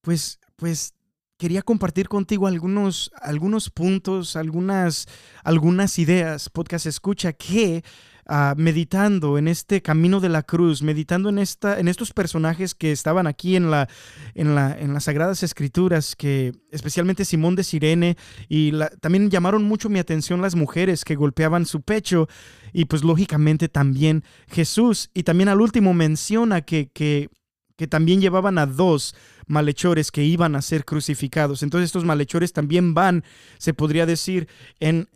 [0.00, 0.94] pues, pues
[1.38, 5.06] quería compartir contigo algunos, algunos puntos, algunas,
[5.42, 6.50] algunas ideas.
[6.50, 7.82] Podcast escucha que
[8.26, 12.92] Ah, meditando en este camino de la cruz, meditando en, esta, en estos personajes que
[12.92, 13.88] estaban aquí en, la,
[14.34, 18.16] en, la, en las Sagradas Escrituras, que especialmente Simón de Sirene,
[18.48, 22.28] y también llamaron mucho mi atención las mujeres que golpeaban su pecho,
[22.72, 27.30] y pues lógicamente también Jesús, y también al último menciona que, que,
[27.76, 29.14] que también llevaban a dos
[29.46, 31.62] malhechores que iban a ser crucificados.
[31.64, 33.24] Entonces estos malhechores también van,
[33.58, 34.46] se podría decir,
[34.78, 35.08] en,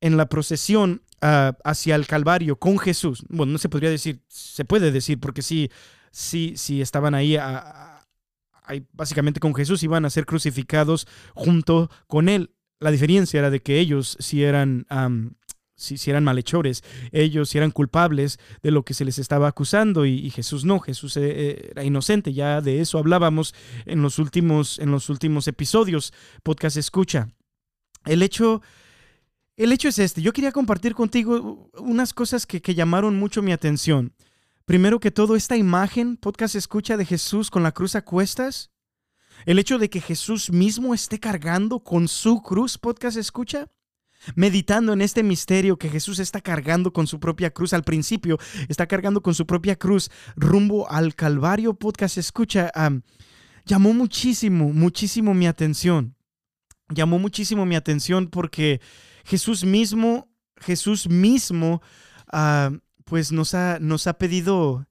[0.00, 3.24] en la procesión Hacia el Calvario con Jesús.
[3.28, 5.70] Bueno, no se podría decir, se puede decir, porque sí,
[6.10, 7.38] sí, sí estaban ahí,
[8.92, 12.50] básicamente con Jesús, iban a ser crucificados junto con él.
[12.80, 14.86] La diferencia era de que ellos sí eran,
[15.76, 16.82] si, eran malhechores,
[17.12, 21.16] ellos sí eran culpables de lo que se les estaba acusando y, Jesús no, Jesús
[21.16, 23.54] eh, eh, era inocente, ya de eso hablábamos
[23.86, 27.28] en los últimos, en los últimos episodios, podcast escucha.
[28.04, 28.62] El hecho
[29.56, 34.14] el hecho es este, yo quería compartir contigo unas cosas que, llamaron mucho mi atención.
[34.64, 38.70] Primero que todo, esta imagen, podcast escucha de Jesús con la cruz a cuestas,
[39.44, 43.72] El hecho de que Jesús mismo esté cargando con su cruz, podcast escucha,
[44.36, 47.72] meditando en este misterio que Jesús está cargando con su propia cruz.
[47.72, 48.38] Al principio
[48.68, 53.02] está cargando con su propia cruz rumbo al Calvario, podcast escucha, am,
[53.66, 56.14] llamó muchísimo, muchísimo mi atención.
[56.88, 58.80] Llamó muchísimo mi atención porque
[59.24, 61.82] Jesús mismo, Jesús mismo,
[62.32, 62.70] ah,
[63.04, 64.86] pues nos ha, nos ha pedido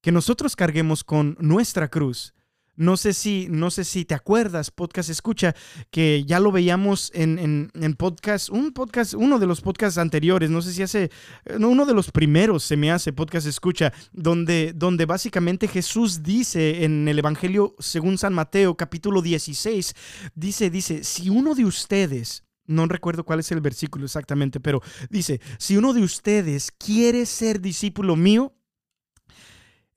[0.00, 2.34] que nosotros carguemos con nuestra cruz.
[2.76, 5.54] No sé si, no sé si te acuerdas, podcast escucha,
[5.90, 10.48] que ya lo veíamos en, en, en podcast, un podcast, uno de los podcasts anteriores,
[10.48, 11.10] no sé si hace,
[11.58, 16.84] no, uno de los primeros se me hace podcast escucha, donde, donde básicamente Jesús dice
[16.84, 19.94] en el Evangelio según San Mateo, capítulo 16,
[20.34, 24.80] dice, dice, si uno de ustedes, no recuerdo cuál es el versículo exactamente, pero
[25.10, 28.54] dice, si uno de ustedes quiere ser discípulo mío,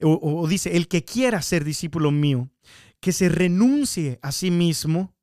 [0.02, 2.50] o, dice, el que quiera ser discípulo mío,
[3.00, 5.16] que se renuncie a sí mismo,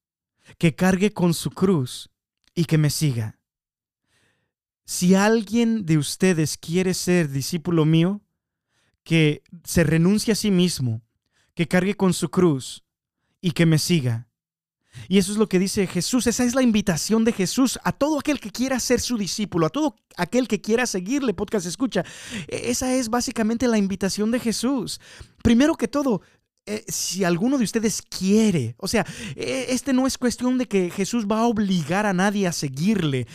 [0.59, 2.11] que cargue con su cruz
[2.55, 3.39] y que me siga.
[4.85, 8.23] Si alguien de ustedes quiere ser discípulo mío,
[9.05, 11.03] que se renuncie a sí mismo,
[11.55, 12.85] que cargue con su cruz
[13.41, 14.30] y que me siga.
[15.09, 16.27] Y eso es lo que dice Jesús.
[16.27, 19.71] Esa es la invitación de Jesús a todo aquel que quiera ser su discípulo, a
[19.71, 22.05] todo aquel que quiera seguirle, podcast escucha.
[22.49, 25.01] E, Esa es básicamente la invitación de Jesús.
[25.43, 26.23] Primero que todo,
[26.67, 30.91] eh, si alguno de ustedes quiere, o sea, eh, este no es cuestión de que
[30.91, 33.27] Jesús va a obligar a nadie a seguirle.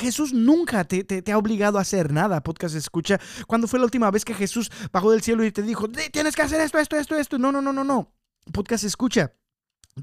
[0.00, 3.20] Jesús nunca te, te- ha obligado a hacer nada, podcast escucha.
[3.46, 6.34] ¿Cuándo fue la última vez que Jesús bajó del cielo y te dijo, "Di- tienes
[6.34, 7.38] que hacer esto, esto, esto, esto?
[7.38, 8.12] No, no, no, no, no.
[8.52, 9.32] Podcast escucha.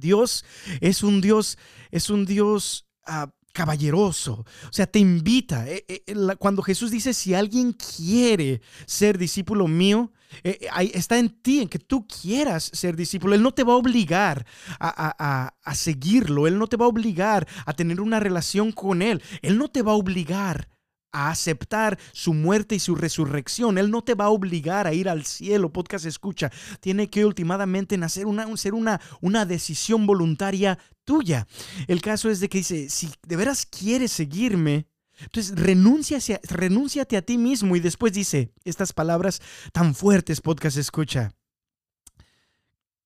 [0.04, 0.44] Dios
[0.82, 1.58] es un Dios,
[1.92, 4.34] es un Dios ah, caballeroso.
[4.34, 5.70] O sea, te invita.
[5.70, 10.12] Eh, eh, la- Cuando Jesús dice, si alguien quiere ser discípulo mío,
[10.44, 13.36] eh, eh, está en ti, en que tú quieras ser discípulo.
[13.36, 14.46] Él no te va a obligar
[14.80, 16.48] a, a- a- a seguirlo.
[16.48, 19.22] Él no te va a obligar a tener una relación con Él.
[19.44, 20.70] Él no te va a obligar
[21.14, 23.78] a aceptar su muerte y su resurrección.
[23.78, 25.72] Él no te va a obligar a ir al cielo.
[25.72, 26.52] Podcast escucha.
[26.82, 31.48] Tiene que últimamente nacer una, ser una, una decisión voluntaria tuya.
[31.88, 34.88] El caso es de que dice, si de veras quieres seguirme,
[35.20, 40.78] entonces renuncia hacia- renúnciate a ti mismo y después dice estas palabras tan fuertes, podcast
[40.78, 41.32] escucha.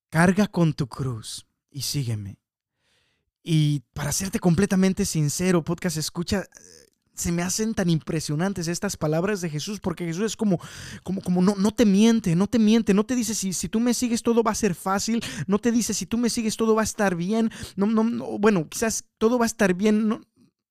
[0.10, 2.40] Carga con tu cruz y sígueme.
[3.44, 6.46] Y para serte completamente sincero, podcast escucha,
[7.18, 10.60] se me hacen tan impresionantes estas palabras de Jesús, porque Jesús es como,
[11.04, 13.80] como, como no, no te miente, no te miente, no te dice si, si tú
[13.80, 16.76] me sigues todo va a ser fácil, no te dice si tú me sigues todo
[16.76, 20.22] va a estar bien, no, no, no, bueno, quizás todo va a estar bien, no,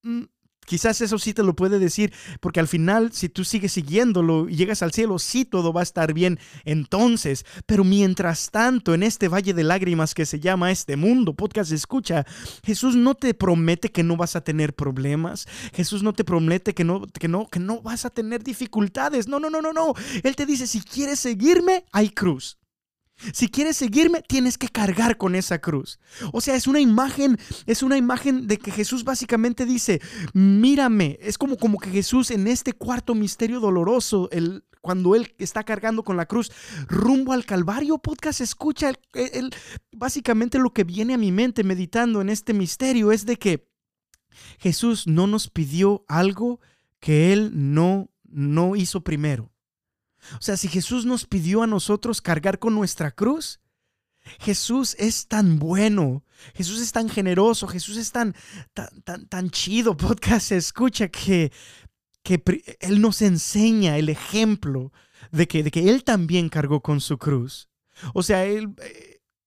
[0.03, 0.23] mm,
[0.67, 4.57] quizás eso sí te lo puede decir, porque al final si tú sigues siguiéndolo y
[4.57, 9.29] llegas al cielo, sí todo va a estar bien entonces, pero mientras tanto en este
[9.29, 12.27] valle de lágrimas que se llama este mundo, podcast escucha,
[12.65, 16.85] Jesús no te promete que no vas a tener problemas, Jesús no te promete que
[16.85, 20.37] no, que no, que no vas a tener dificultades, no, no, no, no, no, Él
[20.37, 22.59] te dice, si quieres seguirme, hay cruz.
[23.33, 25.99] Si quieres seguirme, tienes que cargar con esa cruz.
[26.33, 30.01] O sea, es una imagen, es una imagen de que Jesús básicamente dice,
[30.35, 31.19] mírame.
[31.23, 36.05] Es como, como que Jesús en este cuarto misterio doloroso, el, cuando Él está cargando
[36.05, 36.53] con la cruz
[36.89, 38.93] rumbo al Calvario, podcast, escucha,
[39.93, 43.69] básicamente lo que viene a mi mente meditando en este misterio es de que
[44.59, 46.61] Jesús no nos pidió algo
[47.01, 49.51] que Él no, no hizo primero.
[50.35, 53.61] O sea, si Jesús nos pidió a nosotros cargar con nuestra cruz,
[54.41, 58.35] Jesús es tan bueno, Jesús es tan generoso, Jesús es tan,
[58.75, 61.53] tan, tan, chido, podcast, escucha que,
[62.23, 62.43] que
[62.81, 64.93] Él nos enseña el ejemplo
[65.31, 67.69] de que, de que Él también cargó con su cruz.
[68.15, 68.75] O sea, Él...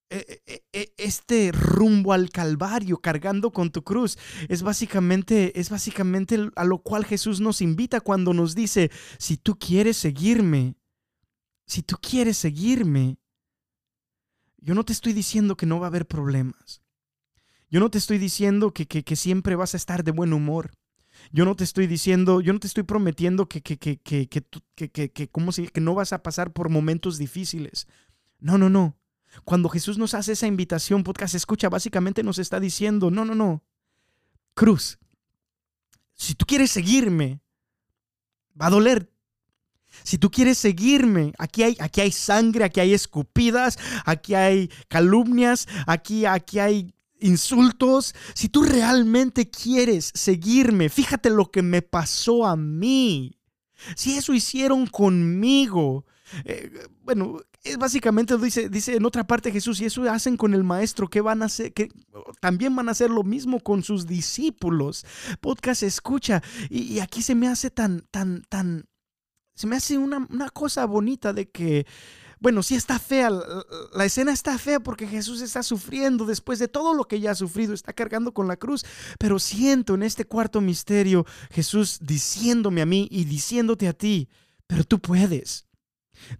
[0.10, 4.18] eh, eh, eh, Este rumbo al Calvario cargando con tu cruz
[4.48, 9.58] es básicamente es básicamente a lo cual Jesús nos invita cuando nos dice si tú
[9.60, 10.76] quieres seguirme
[11.68, 13.18] si tú quieres seguirme
[14.58, 16.82] yo no te estoy diciendo que no va a haber problemas.
[17.70, 20.72] Yo no te estoy diciendo que, que- siempre vas a estar de buen humor.
[21.32, 24.44] Yo no te estoy diciendo, yo no te estoy prometiendo que, que, que, que, que,
[24.92, 27.88] que, que, ¿cómo se- que no vas a pasar por momentos difíciles.
[28.40, 28.99] No, no, no.
[29.44, 33.64] Cuando Jesús nos hace esa invitación, podcast escucha, básicamente nos está diciendo, no, no, no.
[34.54, 35.00] Cruz,
[36.16, 37.42] si tú quieres seguirme,
[38.60, 39.12] va a doler.
[40.04, 45.68] Si tú quieres seguirme, aquí hay, aquí hay sangre, aquí hay escupidas, aquí hay calumnias,
[45.88, 48.14] aquí, aquí hay insultos.
[48.36, 53.40] Si tú realmente quieres seguirme, fíjate lo que me pasó a mí.
[53.96, 56.06] Si eso hicieron conmigo,
[56.46, 56.72] Eh,
[57.04, 61.10] bueno, es básicamente dice, dice en otra parte Jesús, y eso hacen con el maestro,
[61.10, 61.90] que van a hacer, que
[62.40, 65.06] también van a hacer lo mismo con sus discípulos.
[65.42, 68.86] Podcast escucha, y, aquí se me hace tan, tan, tan,
[69.56, 71.86] se me hace una, una cosa bonita de que
[72.42, 73.44] bueno, sí está fea, la,
[73.94, 77.36] la escena está fea porque Jesús está sufriendo después de todo lo que ya ha
[77.36, 78.86] sufrido, está cargando con la cruz,
[79.20, 84.30] pero siento en este cuarto misterio Jesús diciéndome a mí y diciéndote a ti,
[84.68, 85.68] pero tú puedes,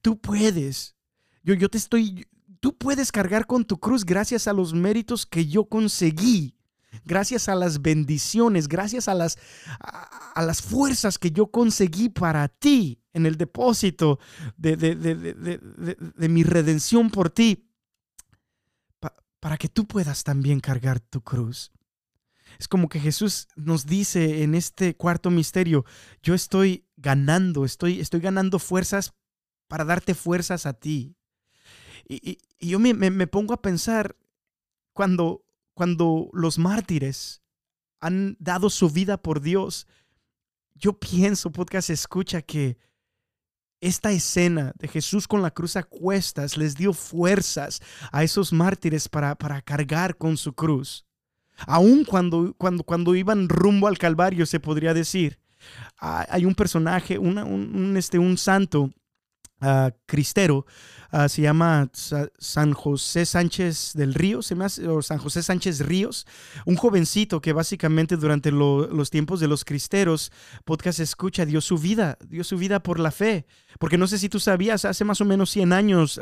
[0.02, 0.96] tú puedes,
[1.44, 2.28] yo, yo te estoy,
[2.60, 6.56] tú puedes cargar con tu cruz gracias a los méritos que yo conseguí
[7.06, 9.38] gracias a las bendiciones, gracias a las,
[9.80, 14.20] a, las fuerzas que yo conseguí para ti en el depósito
[14.58, 17.70] de, de, de, de mi redención por ti,
[19.00, 21.72] pa, para que tú puedas también cargar tu cruz.
[22.58, 25.86] Es como que Jesús nos dice en este cuarto misterio,
[26.24, 29.14] yo estoy ganando, estoy, estoy ganando fuerzas
[29.68, 31.16] para darte fuerzas a ti.
[32.08, 34.16] Y, y, yo me, me, me pongo a pensar
[34.94, 35.44] cuando
[35.80, 37.42] cuando los mártires
[38.02, 39.88] han dado su vida por Dios,
[40.76, 42.78] yo pienso, podcast escucha, que
[43.80, 47.82] esta escena de Jesús con la cruz a cuestas les dio fuerzas
[48.12, 51.06] a esos mártires para, para cargar con su cruz.
[51.60, 55.40] Aún cuando, cuando, cuando iban rumbo al Calvario, se podría decir.
[55.98, 58.92] Hay un personaje, un, un, este, un santo
[60.06, 60.66] cristero,
[61.28, 66.26] se llama San José Sánchez del Río, se me hace, o San José Sánchez Ríos,
[66.66, 70.32] un jovencito que básicamente durante lo, los tiempos de los cristeros,
[70.66, 73.46] podcast escucha, dio su vida, dio su vida por la fe,
[73.80, 76.20] porque no sé si tú sabías, hace más o menos 100 años,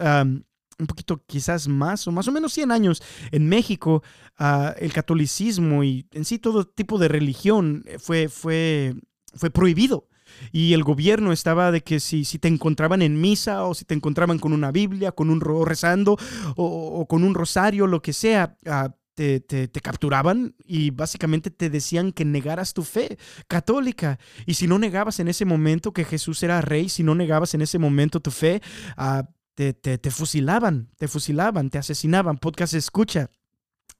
[0.79, 4.03] un poquito quizás más o más o menos 100 años en México,
[4.39, 8.95] uh, el catolicismo y en sí todo tipo de religión fue, fue,
[9.33, 10.07] fue prohibido.
[10.51, 13.93] Y el gobierno estaba de que si, si te encontraban en misa o si te
[13.93, 16.17] encontraban con una Biblia, con un rezando
[16.55, 21.71] o, o con un rosario, lo que sea, uh, te, te, capturaban y básicamente te
[21.71, 23.17] decían que negaras tu fe
[23.47, 24.19] católica.
[24.45, 27.63] Y si no negabas en ese momento que Jesús era rey, si no negabas en
[27.63, 28.61] ese momento tu fe,
[28.97, 29.23] uh,
[29.55, 32.38] te, te, fusilaban, te fusilaban, te asesinaban.
[32.38, 33.31] Podcast escucha.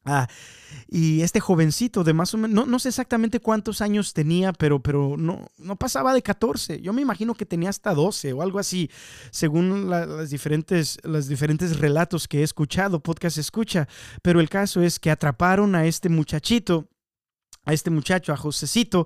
[0.07, 0.27] Ah,
[0.89, 4.81] y este jovencito de más o menos, no, no, sé exactamente cuántos años tenía, pero,
[4.81, 6.81] pero no, no pasaba de 14.
[6.81, 8.89] Yo me imagino que tenía hasta 12 o algo así,
[9.31, 13.87] según la, las diferentes, los diferentes relatos que he escuchado, podcast escucha.
[14.21, 16.87] Pero el caso es que atraparon a este muchachito
[17.68, 19.05] a este muchacho, a Josecito,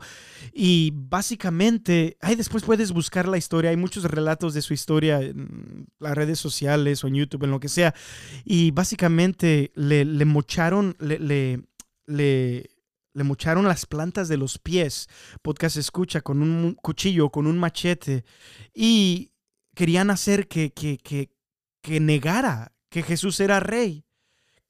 [0.54, 5.88] y básicamente, ahí después puedes buscar la historia, hay muchos relatos de su historia en
[6.00, 7.96] las redes sociales o en YouTube, en lo que sea,
[8.46, 11.60] y básicamente le, mocharon, le,
[12.06, 12.70] le,
[13.16, 15.10] mocharon las plantas de los pies,
[15.42, 18.26] podcast escucha, con un cuchillo, con un machete,
[18.76, 19.32] y
[19.74, 21.32] querían hacer que, que, que,
[21.82, 24.06] que negara que Jesús era rey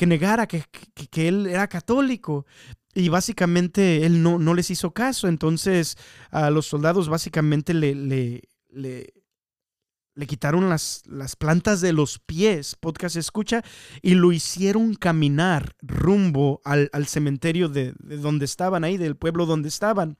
[0.01, 0.63] que negara que,
[1.11, 2.47] que, él era católico.
[2.93, 5.27] Y básicamente él no, no les hizo caso.
[5.27, 5.97] Entonces
[6.29, 9.13] a los soldados básicamente le, le, le,
[10.13, 13.63] le quitaron las, las, plantas de los pies, podcast escucha,
[14.01, 19.45] y lo hicieron caminar rumbo al, al cementerio de, de, donde estaban, ahí del pueblo
[19.45, 20.17] donde estaban.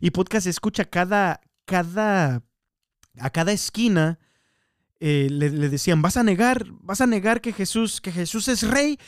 [0.00, 2.42] Y podcast escucha cada, cada,
[3.18, 4.18] a cada esquina.
[5.00, 8.62] Eh, le, le, decían, vas a negar, vas a negar que Jesús, que Jesús es
[8.62, 8.98] rey.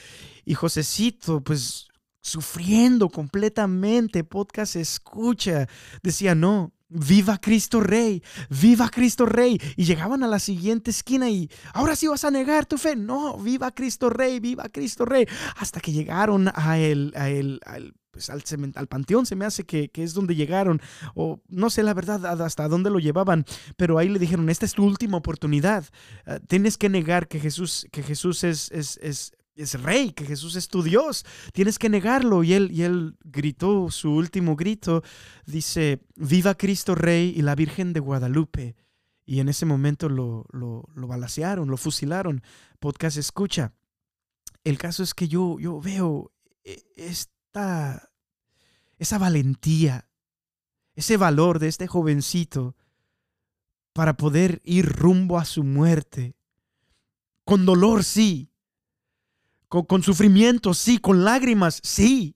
[0.45, 1.89] Y Josecito, pues
[2.27, 5.69] sufriendo completamente, podcast escucha,
[6.03, 9.61] decía, no, viva Cristo Rey, viva Cristo Rey.
[9.77, 12.97] Y llegaban a la siguiente esquina y, ahora sí vas a negar tu fe.
[12.97, 15.27] No, viva Cristo Rey, viva Cristo Rey.
[15.57, 16.79] Hasta que llegaron a a
[18.17, 18.43] pues al,
[18.77, 20.81] al, panteón se me hace que, que, es donde llegaron,
[21.15, 23.45] o no sé la verdad hasta dónde lo llevaban,
[23.77, 25.85] pero ahí le dijeron, esta es tu última oportunidad,
[26.27, 30.55] uh, tienes que negar que Jesús, que Jesús es, es, es, es rey, que Jesús
[30.55, 32.45] es tu Dios, tienes que negarlo.
[32.45, 35.03] Y él, y él gritó su último grito,
[35.47, 38.77] dice, viva Cristo Rey y la Virgen de Guadalupe.
[39.25, 42.43] Y en ese momento lo, lo, lo balacearon, lo fusilaron.
[42.79, 43.73] Podcast escucha.
[44.63, 46.33] El caso es que yo, yo veo
[46.97, 48.11] esta,
[48.99, 50.09] esa valentía,
[50.95, 52.77] ese valor de este jovencito
[53.93, 56.37] para poder ir rumbo a su muerte.
[57.45, 58.51] Con dolor, sí,
[59.77, 62.35] con, con, sufrimiento, sí, con lágrimas, sí.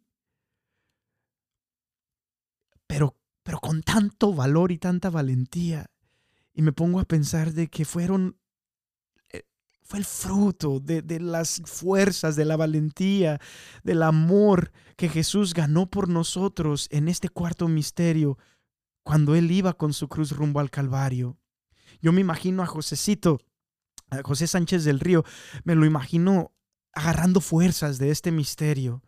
[2.87, 5.91] Pero, pero con tanto valor y tanta valentía.
[6.53, 8.37] Y me pongo a pensar de que fueron,
[9.31, 9.45] eh,
[9.83, 13.41] fue el fruto de, de las fuerzas, de la valentía,
[13.83, 18.37] del amor que Jesús ganó por nosotros en este cuarto misterio,
[19.03, 21.39] cuando Él iba con su cruz rumbo al Calvario.
[22.03, 23.39] Yo me imagino a Josecito
[24.11, 25.25] a José Sánchez del Río,
[25.65, 26.53] me lo imagino
[26.93, 29.03] agarrando fuerzas de este misterio,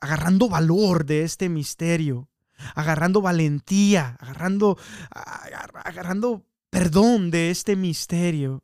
[0.00, 2.28] agarrando valor de este misterio,
[2.74, 4.78] agarrando valentía, agarrando,
[5.10, 8.62] agar- agarrando perdón de este misterio,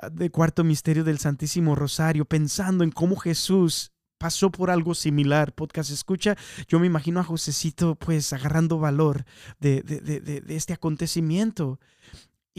[0.00, 5.52] ah, de cuarto misterio del Santísimo Rosario, pensando en cómo Jesús pasó por algo similar.
[5.54, 6.36] Podcast escucha,
[6.66, 9.24] yo me imagino a Josecito pues agarrando valor
[9.60, 11.78] de- de- de- de este acontecimiento.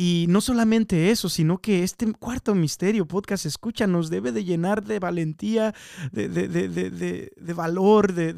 [0.02, 4.82] Y no solamente eso, sino que este cuarto misterio, podcast escucha, nos debe de llenar
[4.82, 5.76] de valentía,
[6.14, 6.70] de, de- de-
[7.36, 8.34] de- valor, de,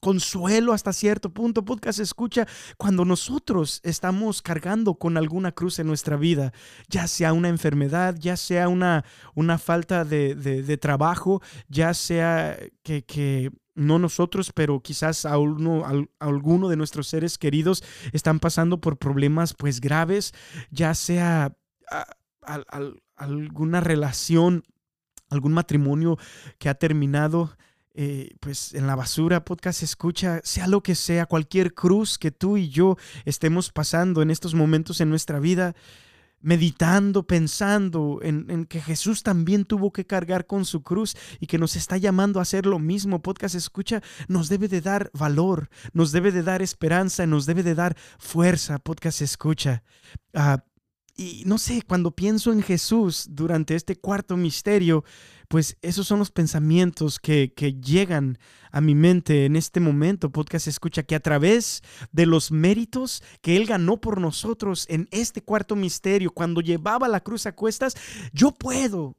[0.00, 1.66] consuelo hasta cierto punto.
[1.66, 2.48] Podcast escucha
[2.78, 6.54] cuando nosotros estamos cargando con alguna cruz en nuestra vida,
[6.88, 12.56] ya sea una enfermedad, ya sea una, una falta de, de- trabajo, ya sea
[13.04, 18.80] que no nosotros, pero quizás a uno- a alguno de nuestros seres queridos están pasando
[18.80, 20.32] por problemas pues graves,
[20.70, 21.56] ya sea
[22.42, 24.64] al- al- alguna relación,
[25.28, 26.18] algún matrimonio
[26.58, 27.56] que ha terminado
[27.94, 32.56] eh, pues en la basura, podcast escucha, sea lo que sea, cualquier cruz que tú
[32.56, 35.74] y yo estemos pasando en estos momentos en nuestra vida,
[36.40, 41.76] meditando, pensando en, que Jesús también tuvo que cargar con su cruz y que nos
[41.76, 46.32] está llamando a hacer lo mismo, podcast escucha, nos debe de dar valor, nos debe
[46.32, 49.82] de dar esperanza, nos debe de dar fuerza, podcast escucha.
[50.34, 50.64] Ah,
[51.20, 55.04] y no sé, cuando pienso en Jesús durante este cuarto misterio,
[55.48, 58.38] pues esos son los pensamientos que, que llegan
[58.70, 63.58] a mi mente en este momento, podcast escucha, que a través de los méritos que
[63.58, 67.96] Él ganó por nosotros en este cuarto misterio, cuando llevaba la cruz a cuestas,
[68.32, 69.18] yo puedo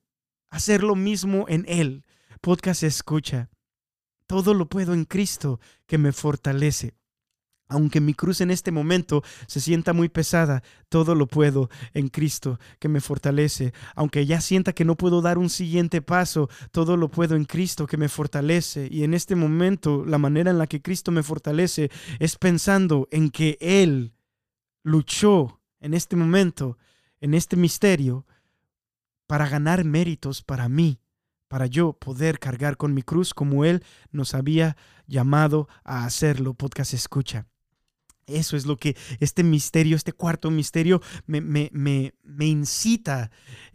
[0.50, 2.04] hacer lo mismo en Él.
[2.42, 3.52] Podcast escucha,
[4.26, 6.96] todo lo puedo en Cristo que me fortalece.
[7.72, 12.60] Aunque mi cruz en este momento se sienta muy pesada, todo lo puedo en Cristo
[12.80, 13.74] que me fortalece.
[13.96, 17.88] Aunque ya sienta que no puedo dar un siguiente paso, todo lo puedo en Cristo
[17.88, 18.90] que me fortalece.
[18.92, 23.30] Y en este momento, la manera en la que Cristo me fortalece es pensando en
[23.30, 24.12] que Él
[24.84, 26.78] luchó en este momento,
[27.22, 28.26] en este misterio,
[29.28, 31.00] para ganar méritos para mí,
[31.48, 34.76] para yo poder cargar con mi cruz como Él nos había
[35.08, 36.54] llamado a hacerlo.
[36.54, 37.51] Podcast escucha.
[38.28, 43.32] Eso es lo que este misterio, este cuarto misterio, me, me, me, me incita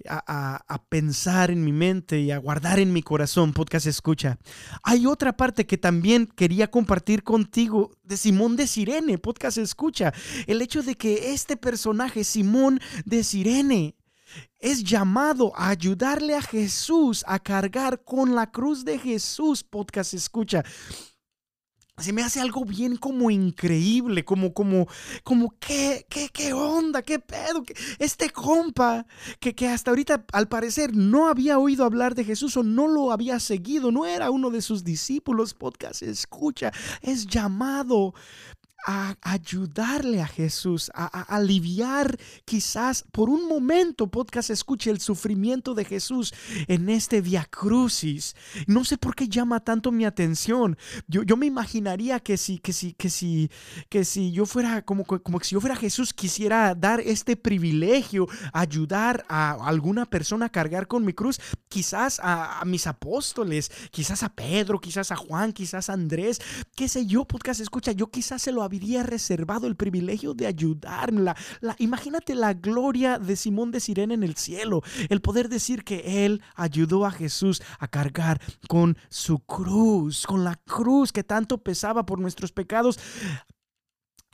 [0.09, 3.53] a, a, a, pensar en mi mente y a guardar en mi corazón.
[3.53, 4.39] Podcast escucha.
[4.83, 9.19] Hay otra parte que también quería compartir contigo de Simón de Sirene.
[9.19, 10.13] Podcast escucha.
[10.47, 13.97] El hecho de que este personaje, Simón de Sirene,
[14.59, 19.63] es llamado a ayudarle a Jesús a cargar con la cruz de Jesús.
[19.63, 20.65] Podcast escucha
[21.99, 24.87] se me hace algo bien como increíble, como, como,
[25.25, 27.01] como, ¿qué, qué, qué onda?
[27.01, 27.63] ¿Qué pedo?
[27.99, 29.07] Este compa
[29.41, 33.13] que, que hasta ahorita al parecer no había oído hablar de Jesús o no lo
[33.13, 36.71] había seguido, no era uno de sus discípulos, podcast, escucha,
[37.01, 38.13] es llamado
[38.87, 45.85] a ayudarle a Jesús, a, aliviar quizás por un momento, podcast, escuche el sufrimiento de
[45.85, 46.33] Jesús
[46.69, 48.37] en este Via Crucis.
[48.69, 50.79] No sé por qué llama tanto mi atención.
[51.09, 53.51] Yo, yo me imaginaría que si, que si, que si,
[53.89, 59.25] que si yo fuera como, como si yo fuera Jesús, quisiera dar este privilegio, ayudar
[59.29, 64.29] a alguna persona a cargar con mi cruz, quizás a, a mis apóstoles, quizás a
[64.29, 66.41] Pedro, quizás a Juan, quizás a Andrés,
[66.77, 71.37] qué sé yo, podcast, escucha, yo quizás se lo había reservado el privilegio de ayudarla.
[71.61, 76.25] La, imagínate la gloria de Simón de Sirene en el cielo, el poder decir que
[76.25, 82.07] él ayudó a Jesús a cargar con su cruz, con la cruz que tanto pesaba
[82.07, 82.99] por nuestros pecados.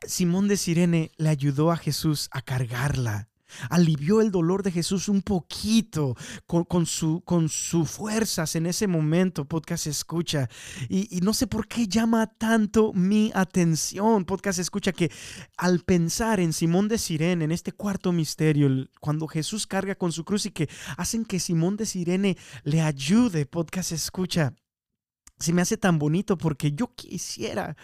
[0.06, 3.31] Simón de Sirene le ayudó a Jesús a cargarla
[3.70, 9.44] alivió el dolor de Jesús un poquito con, con, su, sus fuerzas en ese momento,
[9.44, 10.48] podcast escucha.
[10.88, 15.10] Y, y, no sé por qué llama tanto mi atención, podcast escucha, que
[15.56, 20.24] al pensar en Simón de Sirene, en este cuarto misterio, cuando Jesús carga con su
[20.24, 24.54] cruz y que hacen que Simón de Sirene le ayude, podcast escucha,
[25.38, 27.76] se me hace tan bonito porque yo quisiera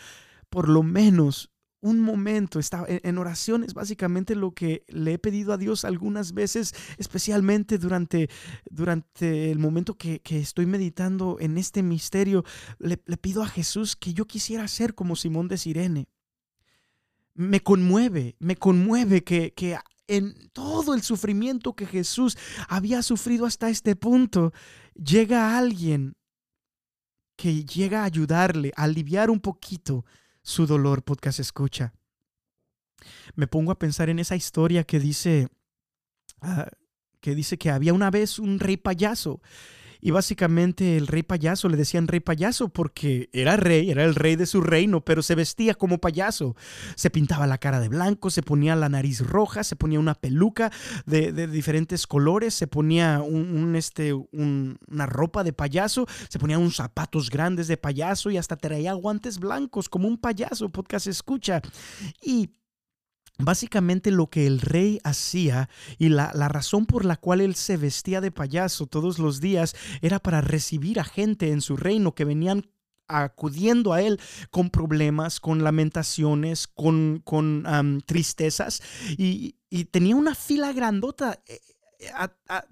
[0.48, 1.50] por lo menos
[1.80, 6.74] un momento, está en oraciones, básicamente lo que le he pedido a Dios algunas veces,
[6.96, 8.28] especialmente durante,
[8.68, 12.44] durante el momento que, que estoy meditando en este misterio,
[12.78, 16.08] le, le, pido a Jesús que yo quisiera ser como Simón de Sirene.
[17.34, 22.36] Me conmueve, me conmueve que, que en todo el sufrimiento que Jesús
[22.68, 24.52] había sufrido hasta este punto,
[24.94, 26.16] llega alguien
[27.36, 30.04] que llega a ayudarle, a aliviar un poquito
[30.48, 31.92] su dolor, podcast escucha.
[33.34, 35.48] Me pongo a pensar en esa historia que dice,
[36.40, 36.64] uh,
[37.20, 39.42] que dice que había una vez un rey payaso.
[40.00, 44.36] Y básicamente el rey payaso le decían rey payaso porque era rey, era el rey
[44.36, 46.56] de su reino, pero se vestía como payaso.
[46.94, 50.70] Se pintaba la cara de blanco, se ponía la nariz roja, se ponía una peluca
[51.06, 56.58] de, de diferentes colores, se ponía un, este, un, una ropa de payaso, se ponía
[56.58, 61.60] unos zapatos grandes de payaso y hasta traía guantes blancos como un payaso, podcast escucha.
[62.22, 62.50] Y
[63.40, 65.68] Básicamente lo que el rey hacía
[65.98, 69.76] y la, la, razón por la cual él se vestía de payaso todos los días
[70.02, 72.66] era para recibir a gente en su reino que venían
[73.08, 74.20] acudiendo a él
[74.50, 77.64] con problemas, con lamentaciones, con, con
[78.06, 78.82] tristezas
[79.16, 81.40] y, y, tenía una fila grandota.
[81.46, 81.60] eh,
[82.00, 82.64] de,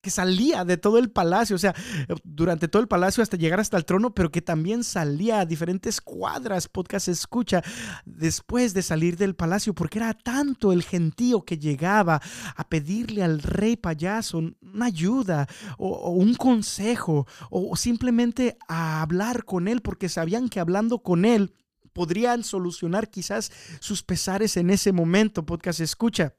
[0.00, 1.74] que salía de todo el palacio, o sea,
[2.22, 6.00] durante todo el palacio hasta llegar hasta el trono, pero que también salía a diferentes
[6.00, 7.62] cuadras, podcast escucha,
[8.04, 12.22] después de salir del palacio, porque era tanto el gentío que llegaba
[12.54, 19.44] a pedirle al rey payaso una ayuda o, o un consejo o simplemente a hablar
[19.44, 21.52] con él, porque sabían que hablando con él
[21.92, 26.34] podrían solucionar quizás sus pesares en ese momento, podcast escucha.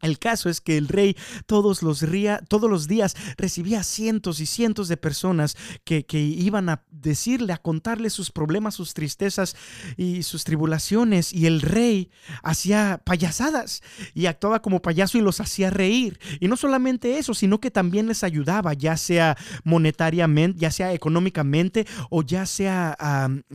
[0.00, 4.46] El caso es que el rey todos los, ría, todos los días recibía cientos y
[4.46, 9.56] cientos de personas que, que, iban a decirle, a contarle sus problemas, sus tristezas
[9.96, 11.32] y sus tribulaciones.
[11.32, 12.10] Y el rey
[12.42, 13.82] hacía payasadas
[14.14, 16.18] y actuaba como payaso y los hacía reír.
[16.40, 21.86] Y no solamente eso, sino que también les ayudaba, ya sea monetariamente, ya sea económicamente
[22.08, 22.96] o ya sea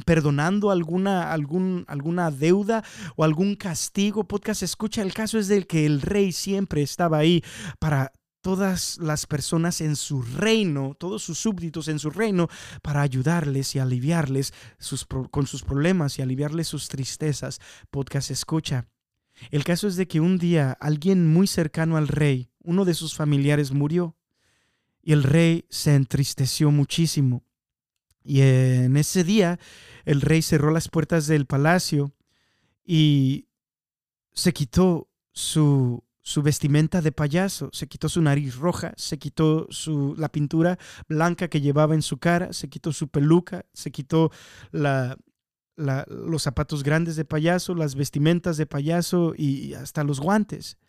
[0.06, 2.84] perdonando alguna, algún, alguna deuda
[3.16, 4.26] o algún castigo.
[4.26, 7.44] Podcast escucha, el caso es del que el rey siempre estaba ahí
[7.80, 8.12] para
[8.46, 12.48] todas las personas en su reino, todos sus súbditos en su reino,
[12.84, 17.60] para ayudarles y aliviarles sus, con sus problemas y aliviarles sus tristezas.
[17.90, 18.88] Podcast escucha.
[19.50, 23.16] El caso es de que un día alguien muy cercano al rey, uno de sus
[23.16, 24.16] familiares, murió
[25.02, 27.44] y el rey se entristeció muchísimo.
[28.24, 29.60] Y en ese día
[30.04, 32.12] el rey cerró las puertas del palacio
[32.84, 33.48] y
[34.34, 40.16] se quitó su su vestimenta de payaso, se quitó su nariz roja, se quitó su,
[40.18, 44.32] la pintura blanca que llevaba en su cara, se quitó su peluca, se quitó
[44.72, 45.20] la,
[45.76, 50.80] la, los zapatos grandes de payaso, las vestimentas de payaso y hasta los guantes.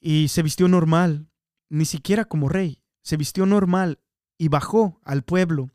[0.00, 1.28] Y se vistió normal,
[1.68, 3.98] ni siquiera como rey, se vistió normal
[4.38, 5.68] y bajó al pueblo.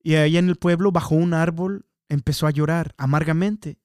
[0.00, 3.80] Y allá en el pueblo, bajo un árbol, empezó a llorar amargamente.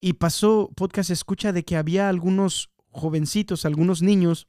[0.00, 4.48] Y pasó, podcast escucha, de que había algunos jovencitos, algunos niños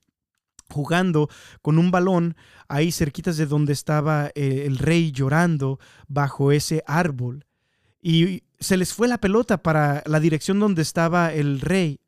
[0.70, 1.30] jugando
[1.62, 2.36] con un balón
[2.68, 7.46] ahí cerquitas de donde estaba eh, el rey llorando bajo ese árbol.
[8.02, 12.00] Y se les fue la pelota para la dirección donde estaba el rey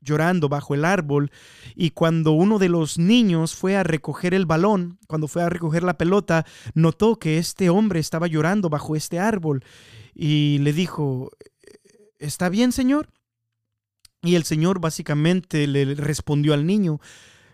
[0.00, 1.30] llorando bajo el árbol
[1.74, 5.82] y cuando uno de los niños fue a recoger el balón, cuando fue a recoger
[5.82, 9.64] la pelota, notó que este hombre estaba llorando bajo este árbol
[10.14, 11.30] y le dijo,
[12.18, 13.08] ¿está bien, señor?
[14.26, 17.00] Y el Señor básicamente le respondió al niño,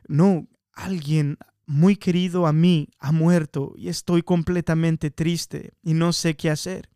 [0.08, 6.34] no, alguien muy querido a mí ha muerto y estoy completamente triste y no sé
[6.34, 6.88] qué hacer.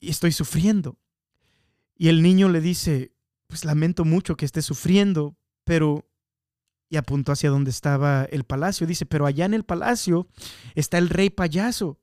[0.00, 0.98] Y estoy sufriendo.
[1.94, 3.12] Y el niño le dice,
[3.46, 6.06] pues lamento mucho que esté sufriendo, pero...
[6.88, 8.84] Y apuntó hacia donde estaba el palacio.
[8.86, 10.26] Dice, pero allá en el palacio
[10.74, 12.00] está el rey payaso.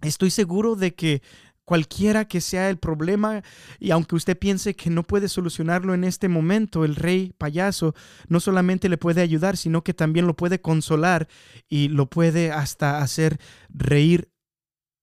[0.00, 1.22] Estoy seguro de que
[1.68, 3.42] cualquiera que sea el problema,
[3.78, 7.94] y aunque usted piense que no puede solucionarlo en este momento, el rey payaso
[8.26, 11.28] no solamente le puede ayudar, sino que también lo puede consolar
[11.68, 13.38] y lo puede hasta hacer
[13.68, 14.32] reír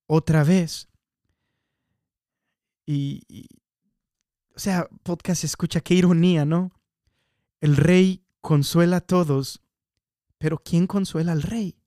[0.08, 0.90] otra vez.
[2.88, 3.22] Y,
[4.56, 6.72] o sea, podcast escucha qué ironía, ¿no?
[7.62, 9.62] El rey consuela a todos,
[10.40, 11.78] pero ¿quién consuela al rey?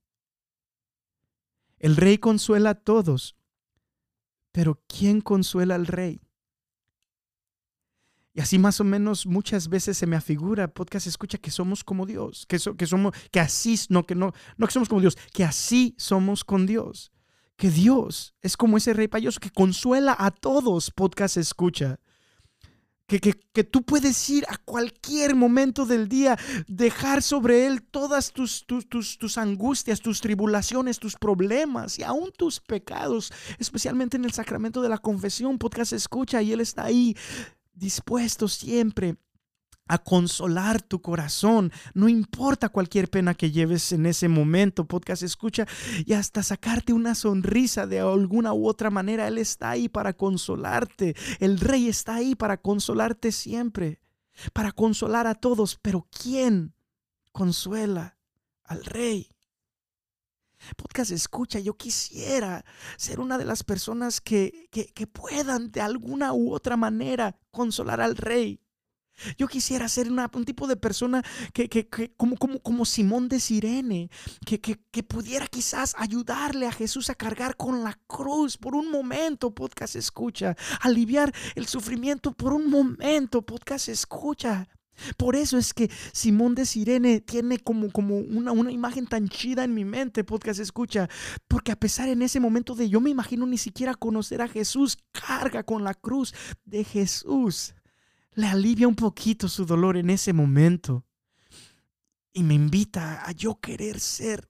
[1.80, 3.34] El rey consuela a todos,
[4.52, 6.20] pero ¿quién consuela al rey?
[8.34, 12.06] Y así más o menos muchas veces se me afigura, podcast escucha que somos como
[12.06, 15.42] Dios, que, que somos, que así, no, que no, no que somos como Dios, que
[15.42, 17.10] así somos con Dios.
[17.56, 21.98] Que Dios es como ese rey payoso que consuela a todos, podcast escucha.
[23.08, 26.38] Que, que, que, tú puedes ir a cualquier momento del día,
[26.68, 32.30] dejar sobre Él todas tus, tus, tus, tus, angustias, tus tribulaciones, tus problemas y aún
[32.36, 35.58] tus pecados, especialmente en el sacramento de la confesión.
[35.58, 37.16] Podcast escucha y Él está ahí
[37.72, 39.16] dispuesto siempre
[39.88, 45.66] a consolar tu corazón, no importa cualquier pena que lleves en ese momento, podcast escucha,
[46.06, 51.16] y hasta sacarte una sonrisa de alguna u otra manera, Él está ahí para consolarte,
[51.40, 54.00] el Rey está ahí para consolarte siempre,
[54.52, 56.74] para consolar a todos, pero ¿quién
[57.32, 58.18] consuela
[58.64, 59.30] al rey.
[60.76, 62.64] Podcast escucha, yo quisiera
[62.96, 68.00] ser una de las personas que, que, que puedan de alguna u otra manera consolar
[68.00, 68.60] al rey.
[69.36, 74.10] Yo quisiera ser un tipo de persona que, como, Simón de Sirene,
[74.44, 79.96] que, pudiera quizás ayudarle a Jesús a cargar con la cruz por un momento, podcast
[79.96, 84.68] escucha, aliviar el sufrimiento por un momento, podcast escucha.
[85.16, 89.64] Por eso es que Simón de Sirene tiene como, como una, una, imagen tan chida
[89.64, 91.08] en mi mente, podcast escucha,
[91.46, 94.98] porque a pesar en ese momento de yo me imagino ni siquiera conocer a Jesús,
[95.12, 97.74] carga con la cruz de Jesús.
[98.38, 101.04] Le alivia un poquito su dolor en ese momento
[102.32, 104.48] y me invita a yo querer ser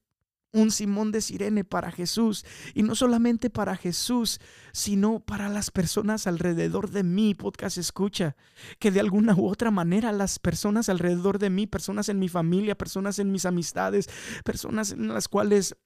[0.53, 2.45] un Simón de Sirene para Jesús.
[2.75, 4.41] Y no solamente para Jesús,
[4.73, 8.37] sino para las personas alrededor de mí, podcast escucha.
[8.79, 12.77] Que de alguna u otra manera las personas alrededor de mí, personas en mi familia,
[12.77, 14.11] personas en mis amistades,
[14.45, 15.79] personas en las cuales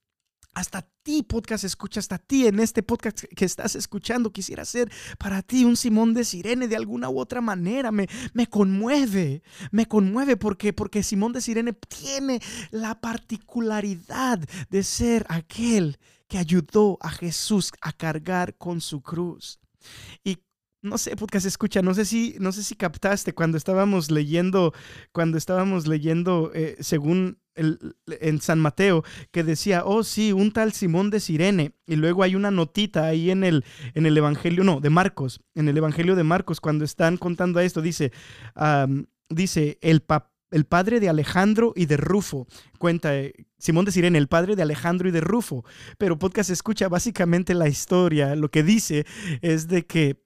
[0.55, 5.42] hasta ti, podcast escucha, hasta ti en este podcast que estás escuchando, quisiera ser para
[5.42, 7.90] ti un Simón de Sirene de alguna u otra manera.
[7.90, 12.40] Me, me conmueve, me conmueve porque, porque Simón de Sirene tiene
[12.70, 14.38] la particularidad
[14.70, 15.98] de ser aquel
[16.28, 19.61] que ayudó a Jesús a cargar con su cruz.
[20.24, 20.38] Y
[20.82, 24.74] no sé, podcast escucha, no sé si, no sé si captaste cuando estábamos leyendo,
[25.12, 31.11] cuando estábamos leyendo, eh, según en San Mateo, que decía, oh sí, un tal Simón
[31.11, 31.72] de Sirene.
[31.86, 35.68] Y luego hay una notita ahí en el, en el Evangelio, no, de Marcos, en
[35.68, 38.12] el Evangelio de Marcos, cuando están contando esto, dice,
[39.28, 40.03] dice, el
[40.53, 42.46] el padre de Alejandro y de Rufo.
[42.78, 45.64] Cuenta eh, Simón de Sirene, el padre de Alejandro y de Rufo.
[45.98, 48.36] Pero podcast escucha básicamente la historia.
[48.36, 49.07] Lo que dice
[49.40, 50.22] es de que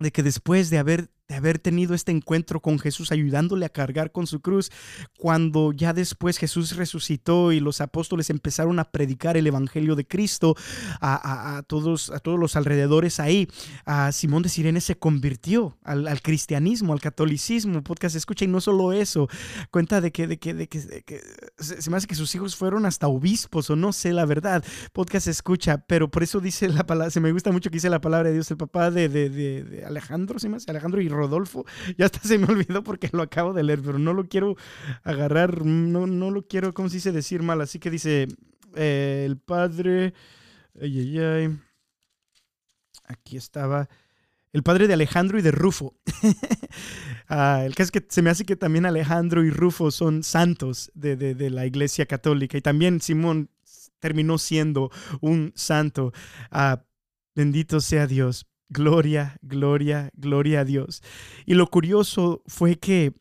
[0.00, 4.10] de que después de haber de haber tenido este encuentro con Jesús, ayudándole a cargar
[4.10, 4.72] con su cruz,
[5.16, 10.56] cuando ya después Jesús resucitó y los apóstoles empezaron a predicar el Evangelio de Cristo
[11.00, 13.46] a, todos, a todos los alrededores ahí,
[13.84, 18.92] a Simón de Sirene se convirtió al, cristianismo, al catolicismo, podcast escucha, y no solo
[18.92, 19.28] eso,
[19.70, 21.20] cuenta de que, de que, de que,
[21.60, 25.28] se me hace que sus hijos fueron hasta obispos o no sé la verdad, podcast
[25.28, 28.30] escucha, pero por eso dice la palabra, se me gusta mucho que dice la palabra
[28.30, 31.64] de Dios, el papá de, de Alejandro, se me hace Alejandro y Rodolfo,
[31.98, 34.56] ya hasta se me olvidó porque lo acabo de leer, pero no lo quiero
[35.04, 37.60] agarrar, no, no lo quiero, ¿cómo se dice decir mal?
[37.60, 38.28] Así que dice,
[38.74, 40.14] eh, el padre,
[40.80, 41.58] ay, ay, ay,
[43.04, 43.88] aquí estaba,
[44.52, 45.94] el padre de Alejandro y de Rufo.
[47.28, 50.90] ah, el caso es que se me hace que también Alejandro y Rufo son santos
[50.94, 53.48] de, de, la iglesia católica y también Simón
[54.00, 54.90] terminó siendo
[55.20, 56.12] un santo.
[56.50, 56.82] Ah,
[57.34, 58.49] bendito sea Dios.
[58.70, 61.02] Gloria, gloria, gloria a Dios.
[61.44, 63.12] Y lo curioso fue que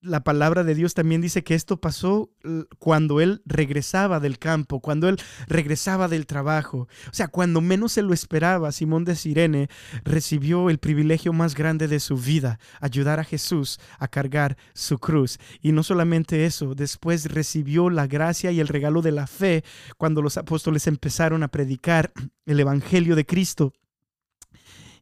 [0.00, 2.30] la palabra de Dios también dice que esto pasó
[2.78, 6.88] cuando él regresaba del campo, cuando él regresaba del trabajo.
[7.10, 9.68] O sea, cuando menos se lo esperaba, Simón de Sirene
[10.04, 15.38] recibió el privilegio más grande de su vida, ayudar a Jesús a cargar su cruz.
[15.60, 19.64] Y no solamente eso, después recibió la gracia y el regalo de la fe
[19.96, 22.12] cuando los apóstoles empezaron a predicar
[22.46, 23.72] el Evangelio de Cristo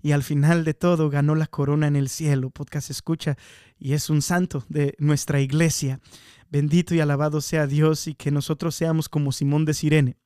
[0.02, 2.50] y al final de todo ganó la corona en el cielo.
[2.50, 3.36] Podcast escucha
[3.78, 6.00] y es un santo de nuestra iglesia.
[6.50, 10.16] Bendito y alabado sea Dios y que nosotros seamos como Simón de Sirene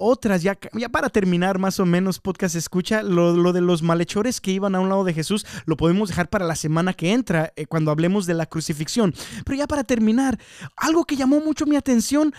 [0.00, 0.58] otras, ya,
[0.90, 4.88] para terminar más o menos, podcast escucha, lo, de los malhechores que iban a un
[4.88, 8.34] lado de Jesús, lo podemos dejar para la semana que entra, eh, cuando hablemos de
[8.34, 9.14] la crucifixión.
[9.44, 10.38] Pero ya para terminar,
[10.76, 12.34] algo que llamó mucho mi atención,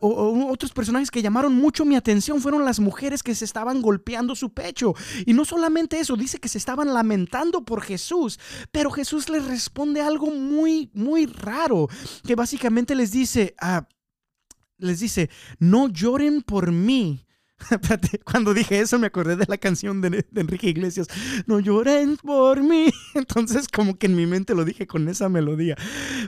[0.00, 4.36] o, otros personajes que llamaron mucho mi atención, fueron las mujeres que se estaban golpeando
[4.36, 4.94] su pecho.
[5.24, 8.38] Y no solamente eso, dice que se estaban lamentando por Jesús,
[8.70, 11.88] pero Jesús les responde algo muy, muy raro,
[12.26, 13.86] que básicamente les dice, ah,
[14.80, 17.26] les dice, no lloren por mí.
[18.24, 21.08] Cuando dije eso me acordé de la canción de, Enrique Iglesias,
[21.46, 22.90] no lloren por mí.
[23.14, 25.76] Entonces como que en mi mente lo dije con esa melodía.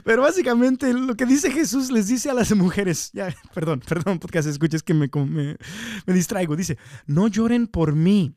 [0.03, 4.41] Pero básicamente lo que dice Jesús les dice a las mujeres, ya, perdón, perdón, porque
[4.43, 5.57] se escucha, es que me, me,
[6.05, 6.77] me distraigo, dice,
[7.07, 8.35] no lloren por mí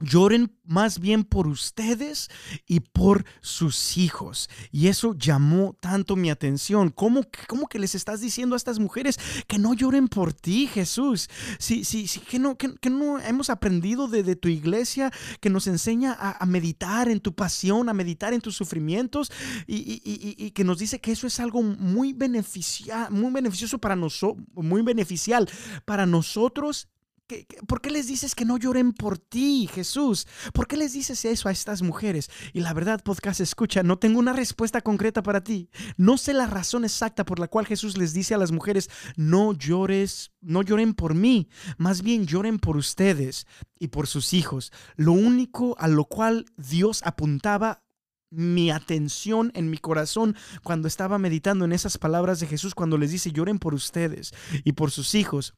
[0.00, 2.28] Lloren más bien por ustedes
[2.66, 4.50] y por sus hijos.
[4.72, 6.90] Y eso llamó tanto mi atención.
[6.90, 11.30] ¿Cómo, cómo que les estás diciendo a estas mujeres que no lloren por ti, Jesús?
[11.58, 16.12] Sí, sí, sí, que no, que, no hemos aprendido de, tu iglesia que nos enseña
[16.18, 19.30] a, meditar en tu pasión, a meditar en tus sufrimientos
[19.66, 24.82] y, que nos dice que eso es algo muy, beneficia, muy beneficioso para nosotros, muy
[24.82, 25.48] beneficial
[25.84, 26.88] para nosotros
[27.26, 30.26] ¿Qué- qué- ¿Por qué les dices que no lloren por ti, Jesús?
[30.52, 32.28] ¿Por qué les dices eso a estas mujeres?
[32.52, 35.70] Y la verdad, podcast escucha, no tengo una respuesta concreta para ti.
[35.96, 39.54] No sé la razón exacta por la cual Jesús les dice a las mujeres, no
[39.54, 41.48] llores, no lloren por mí,
[41.78, 43.46] más bien lloren por ustedes
[43.78, 44.70] y por sus hijos.
[44.96, 47.82] Lo único a lo cual Dios apuntaba
[48.30, 53.12] mi atención en mi corazón cuando estaba meditando en esas palabras de Jesús, cuando les
[53.12, 54.32] dice, lloren por ustedes
[54.64, 55.54] y por sus hijos,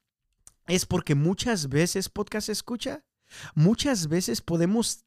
[0.66, 3.04] es porque muchas veces, podcast escucha,
[3.54, 5.04] muchas veces podemos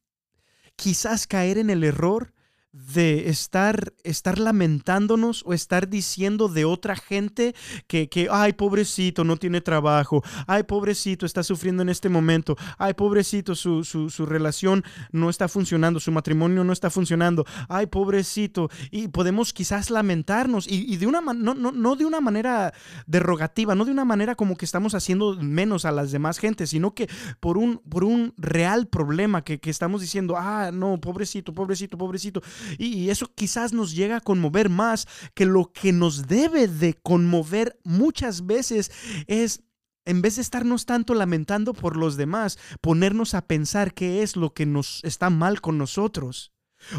[0.76, 2.34] quizás caer en el error
[2.72, 7.56] de estar, estar lamentándonos o estar diciendo de otra gente
[7.88, 12.94] que, que, ay, pobrecito, no tiene trabajo, ay, pobrecito, está sufriendo en este momento, ay,
[12.94, 18.70] pobrecito, su, su, su relación no está funcionando, su matrimonio no está funcionando, ay, pobrecito,
[18.92, 22.74] y podemos quizás lamentarnos y, y de una no, no, no de una manera
[23.08, 26.94] derogativa, no de una manera como que estamos haciendo menos a las demás gentes, sino
[26.94, 27.10] que
[27.40, 32.42] por un, por un real problema que, que estamos diciendo, ah, no, pobrecito, pobrecito, pobrecito.
[32.78, 37.80] Y, eso quizás nos llega a conmover más que lo que nos debe de conmover
[37.84, 38.92] muchas veces
[39.28, 39.64] es...
[40.06, 44.56] En vez de estarnos tanto lamentando por los demás, ponernos a pensar qué es lo
[44.56, 46.52] que nos está mal con nosotros.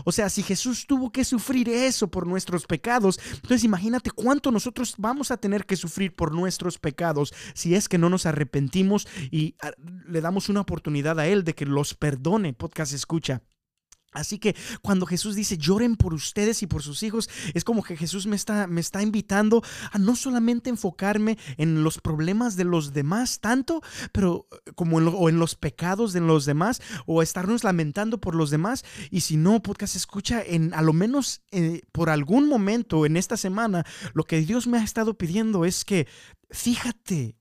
[0.05, 4.95] O sea, si Jesús tuvo que sufrir eso por nuestros pecados, entonces imagínate cuánto nosotros
[4.99, 9.57] vamos a tener que sufrir por nuestros pecados si es que no nos arrepentimos y
[9.63, 9.73] ah,
[10.07, 12.53] le damos una oportunidad a Él de que los perdone.
[12.53, 13.43] Podcast escucha.
[14.13, 17.97] Así que cuando Jesús dice lloren por ustedes y por sus hijos, es como que
[17.97, 22.93] Jesús me está, me está invitando a no solamente enfocarme en los problemas de los
[22.93, 23.83] demás tanto,
[24.13, 28.35] pero eh, como en, o en los pecados de los demás, o estarnos lamentando por
[28.35, 28.85] los demás.
[29.11, 33.37] Y si no, podcast escucha, en a lo menos eh, por algún momento en esta
[33.37, 33.85] semana,
[34.15, 36.07] lo que Dios me ha estado pidiendo es que
[36.51, 37.40] fíjate.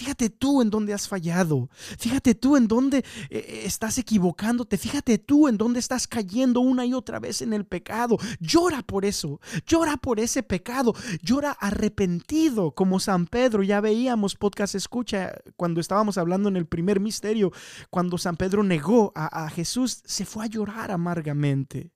[0.00, 1.68] Fíjate tú en dónde has fallado.
[1.98, 4.78] Fíjate tú en dónde eh, estás equivocándote.
[4.78, 8.16] Fíjate tú en dónde estás cayendo una y otra vez en el pecado.
[8.38, 9.42] Llora por eso.
[9.66, 10.94] Llora por ese pecado.
[11.20, 13.62] Llora arrepentido como San Pedro.
[13.62, 17.52] Ya veíamos podcast escucha cuando estábamos hablando en el primer misterio.
[17.90, 21.92] Cuando San Pedro negó a, a Jesús, se fue a llorar amargamente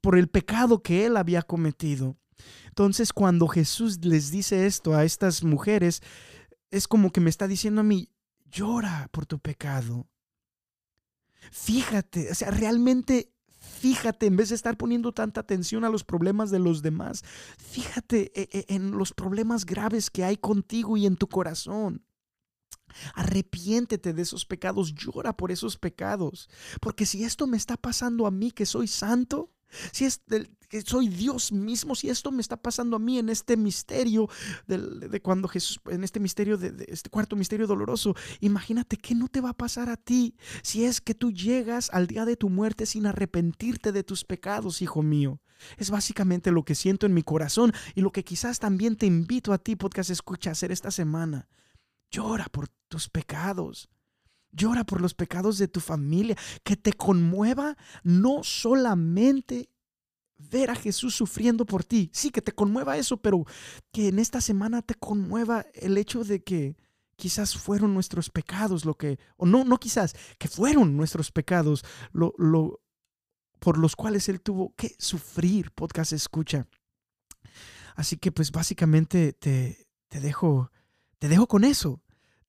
[0.00, 2.16] por el pecado que él había cometido.
[2.68, 6.00] Entonces cuando Jesús les dice esto a estas mujeres,
[6.70, 8.10] es como que me está diciendo a mí,
[8.50, 10.08] llora por tu pecado.
[11.50, 16.50] Fíjate, o sea, realmente fíjate, en vez de estar poniendo tanta atención a los problemas
[16.50, 17.22] de los demás,
[17.58, 22.04] fíjate e- e- en los problemas graves que hay contigo y en tu corazón.
[23.14, 26.48] Arrepiéntete de esos pecados, llora por esos pecados.
[26.80, 29.52] Porque si esto me está pasando a mí, que soy santo,
[29.92, 33.28] si es del- que soy Dios mismo, si esto me está pasando a mí en
[33.28, 34.28] este misterio
[34.68, 39.26] de cuando Jesús, en este misterio, de, de este cuarto misterio doloroso, imagínate que no
[39.26, 42.48] te va a pasar a ti si es que tú llegas al día de tu
[42.50, 45.40] muerte sin arrepentirte de tus pecados, hijo mío.
[45.76, 49.52] Es básicamente lo que siento en mi corazón y lo que quizás también te invito
[49.52, 51.48] a ti, podcast escucha, a hacer esta semana.
[52.12, 53.88] Llora por tus pecados.
[54.52, 56.36] Llora por los pecados de tu familia.
[56.64, 59.70] Que te conmueva no solamente
[60.50, 62.10] ver a Jesús sufriendo por ti.
[62.12, 63.44] Sí, que te conmueva eso, pero
[63.92, 66.76] que en esta semana te conmueva el hecho de que
[67.16, 72.34] quizás fueron nuestros pecados lo que, o no, no quizás, que fueron nuestros pecados lo,
[72.38, 72.80] lo,
[73.58, 76.66] por los cuales Él tuvo que sufrir, podcast escucha.
[77.94, 80.72] Así que pues básicamente te, te dejo,
[81.18, 82.00] te dejo con eso.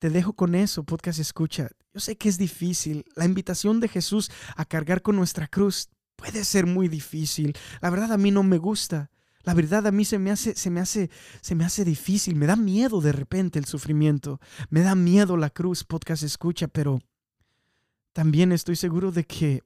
[0.02, 1.70] Te dejo con eso, podcast escucha.
[1.94, 3.06] Yo sé que es difícil.
[3.16, 7.54] La invitación de Jesús a cargar con nuestra cruz puede ser muy difícil.
[7.82, 9.12] La verdad a mí no me gusta.
[9.44, 12.36] La verdad a mí se me hace, se me hace, se me hace difícil.
[12.36, 14.40] Me da miedo de repente el sufrimiento.
[14.72, 17.00] Me da miedo la cruz, podcast escucha, pero
[18.12, 19.62] también estoy seguro de que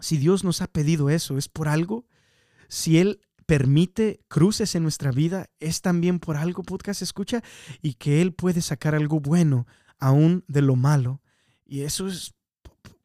[0.00, 2.06] si Dios nos ha pedido eso, es por algo.
[2.68, 3.20] Si Él
[3.52, 7.42] permite cruces en nuestra vida, es también por algo, podcast escucha,
[7.82, 9.66] y que Él puede sacar algo bueno
[9.98, 11.20] aún de lo malo.
[11.66, 12.32] Y eso es,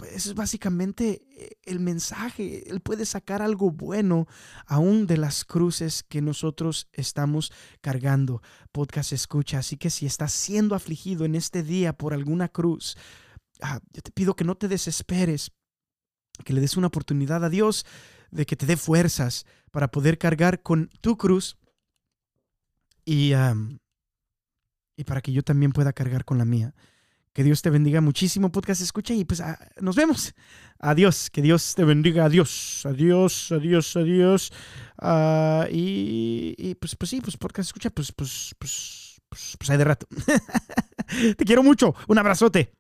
[0.09, 2.63] eso es básicamente eh, el mensaje.
[2.71, 4.25] Él puede sacar algo bueno
[4.65, 8.41] aún de las cruces que nosotros estamos cargando.
[8.71, 9.57] Podcast escucha.
[9.57, 12.95] Así que si estás siendo afligido en este día por alguna cruz,
[13.59, 15.51] ah, yo te pido que no te desesperes,
[16.45, 17.85] que le des una oportunidad a Dios
[18.31, 21.57] de que te dé fuerzas para poder cargar con tu cruz
[23.05, 23.79] y, um,
[24.95, 26.73] y para que yo también pueda cargar con la mía.
[27.33, 30.33] Que Dios te bendiga muchísimo, podcast escucha y pues ah, nos vemos.
[30.79, 34.51] Adiós, que Dios te bendiga, adiós, adiós, adiós, adiós.
[34.97, 39.77] Ah, y, y, pues, pues sí, pues podcast escucha, pues, pues, pues, pues, pues hay
[39.77, 40.07] de rato.
[41.37, 42.76] te quiero mucho, un abrazote.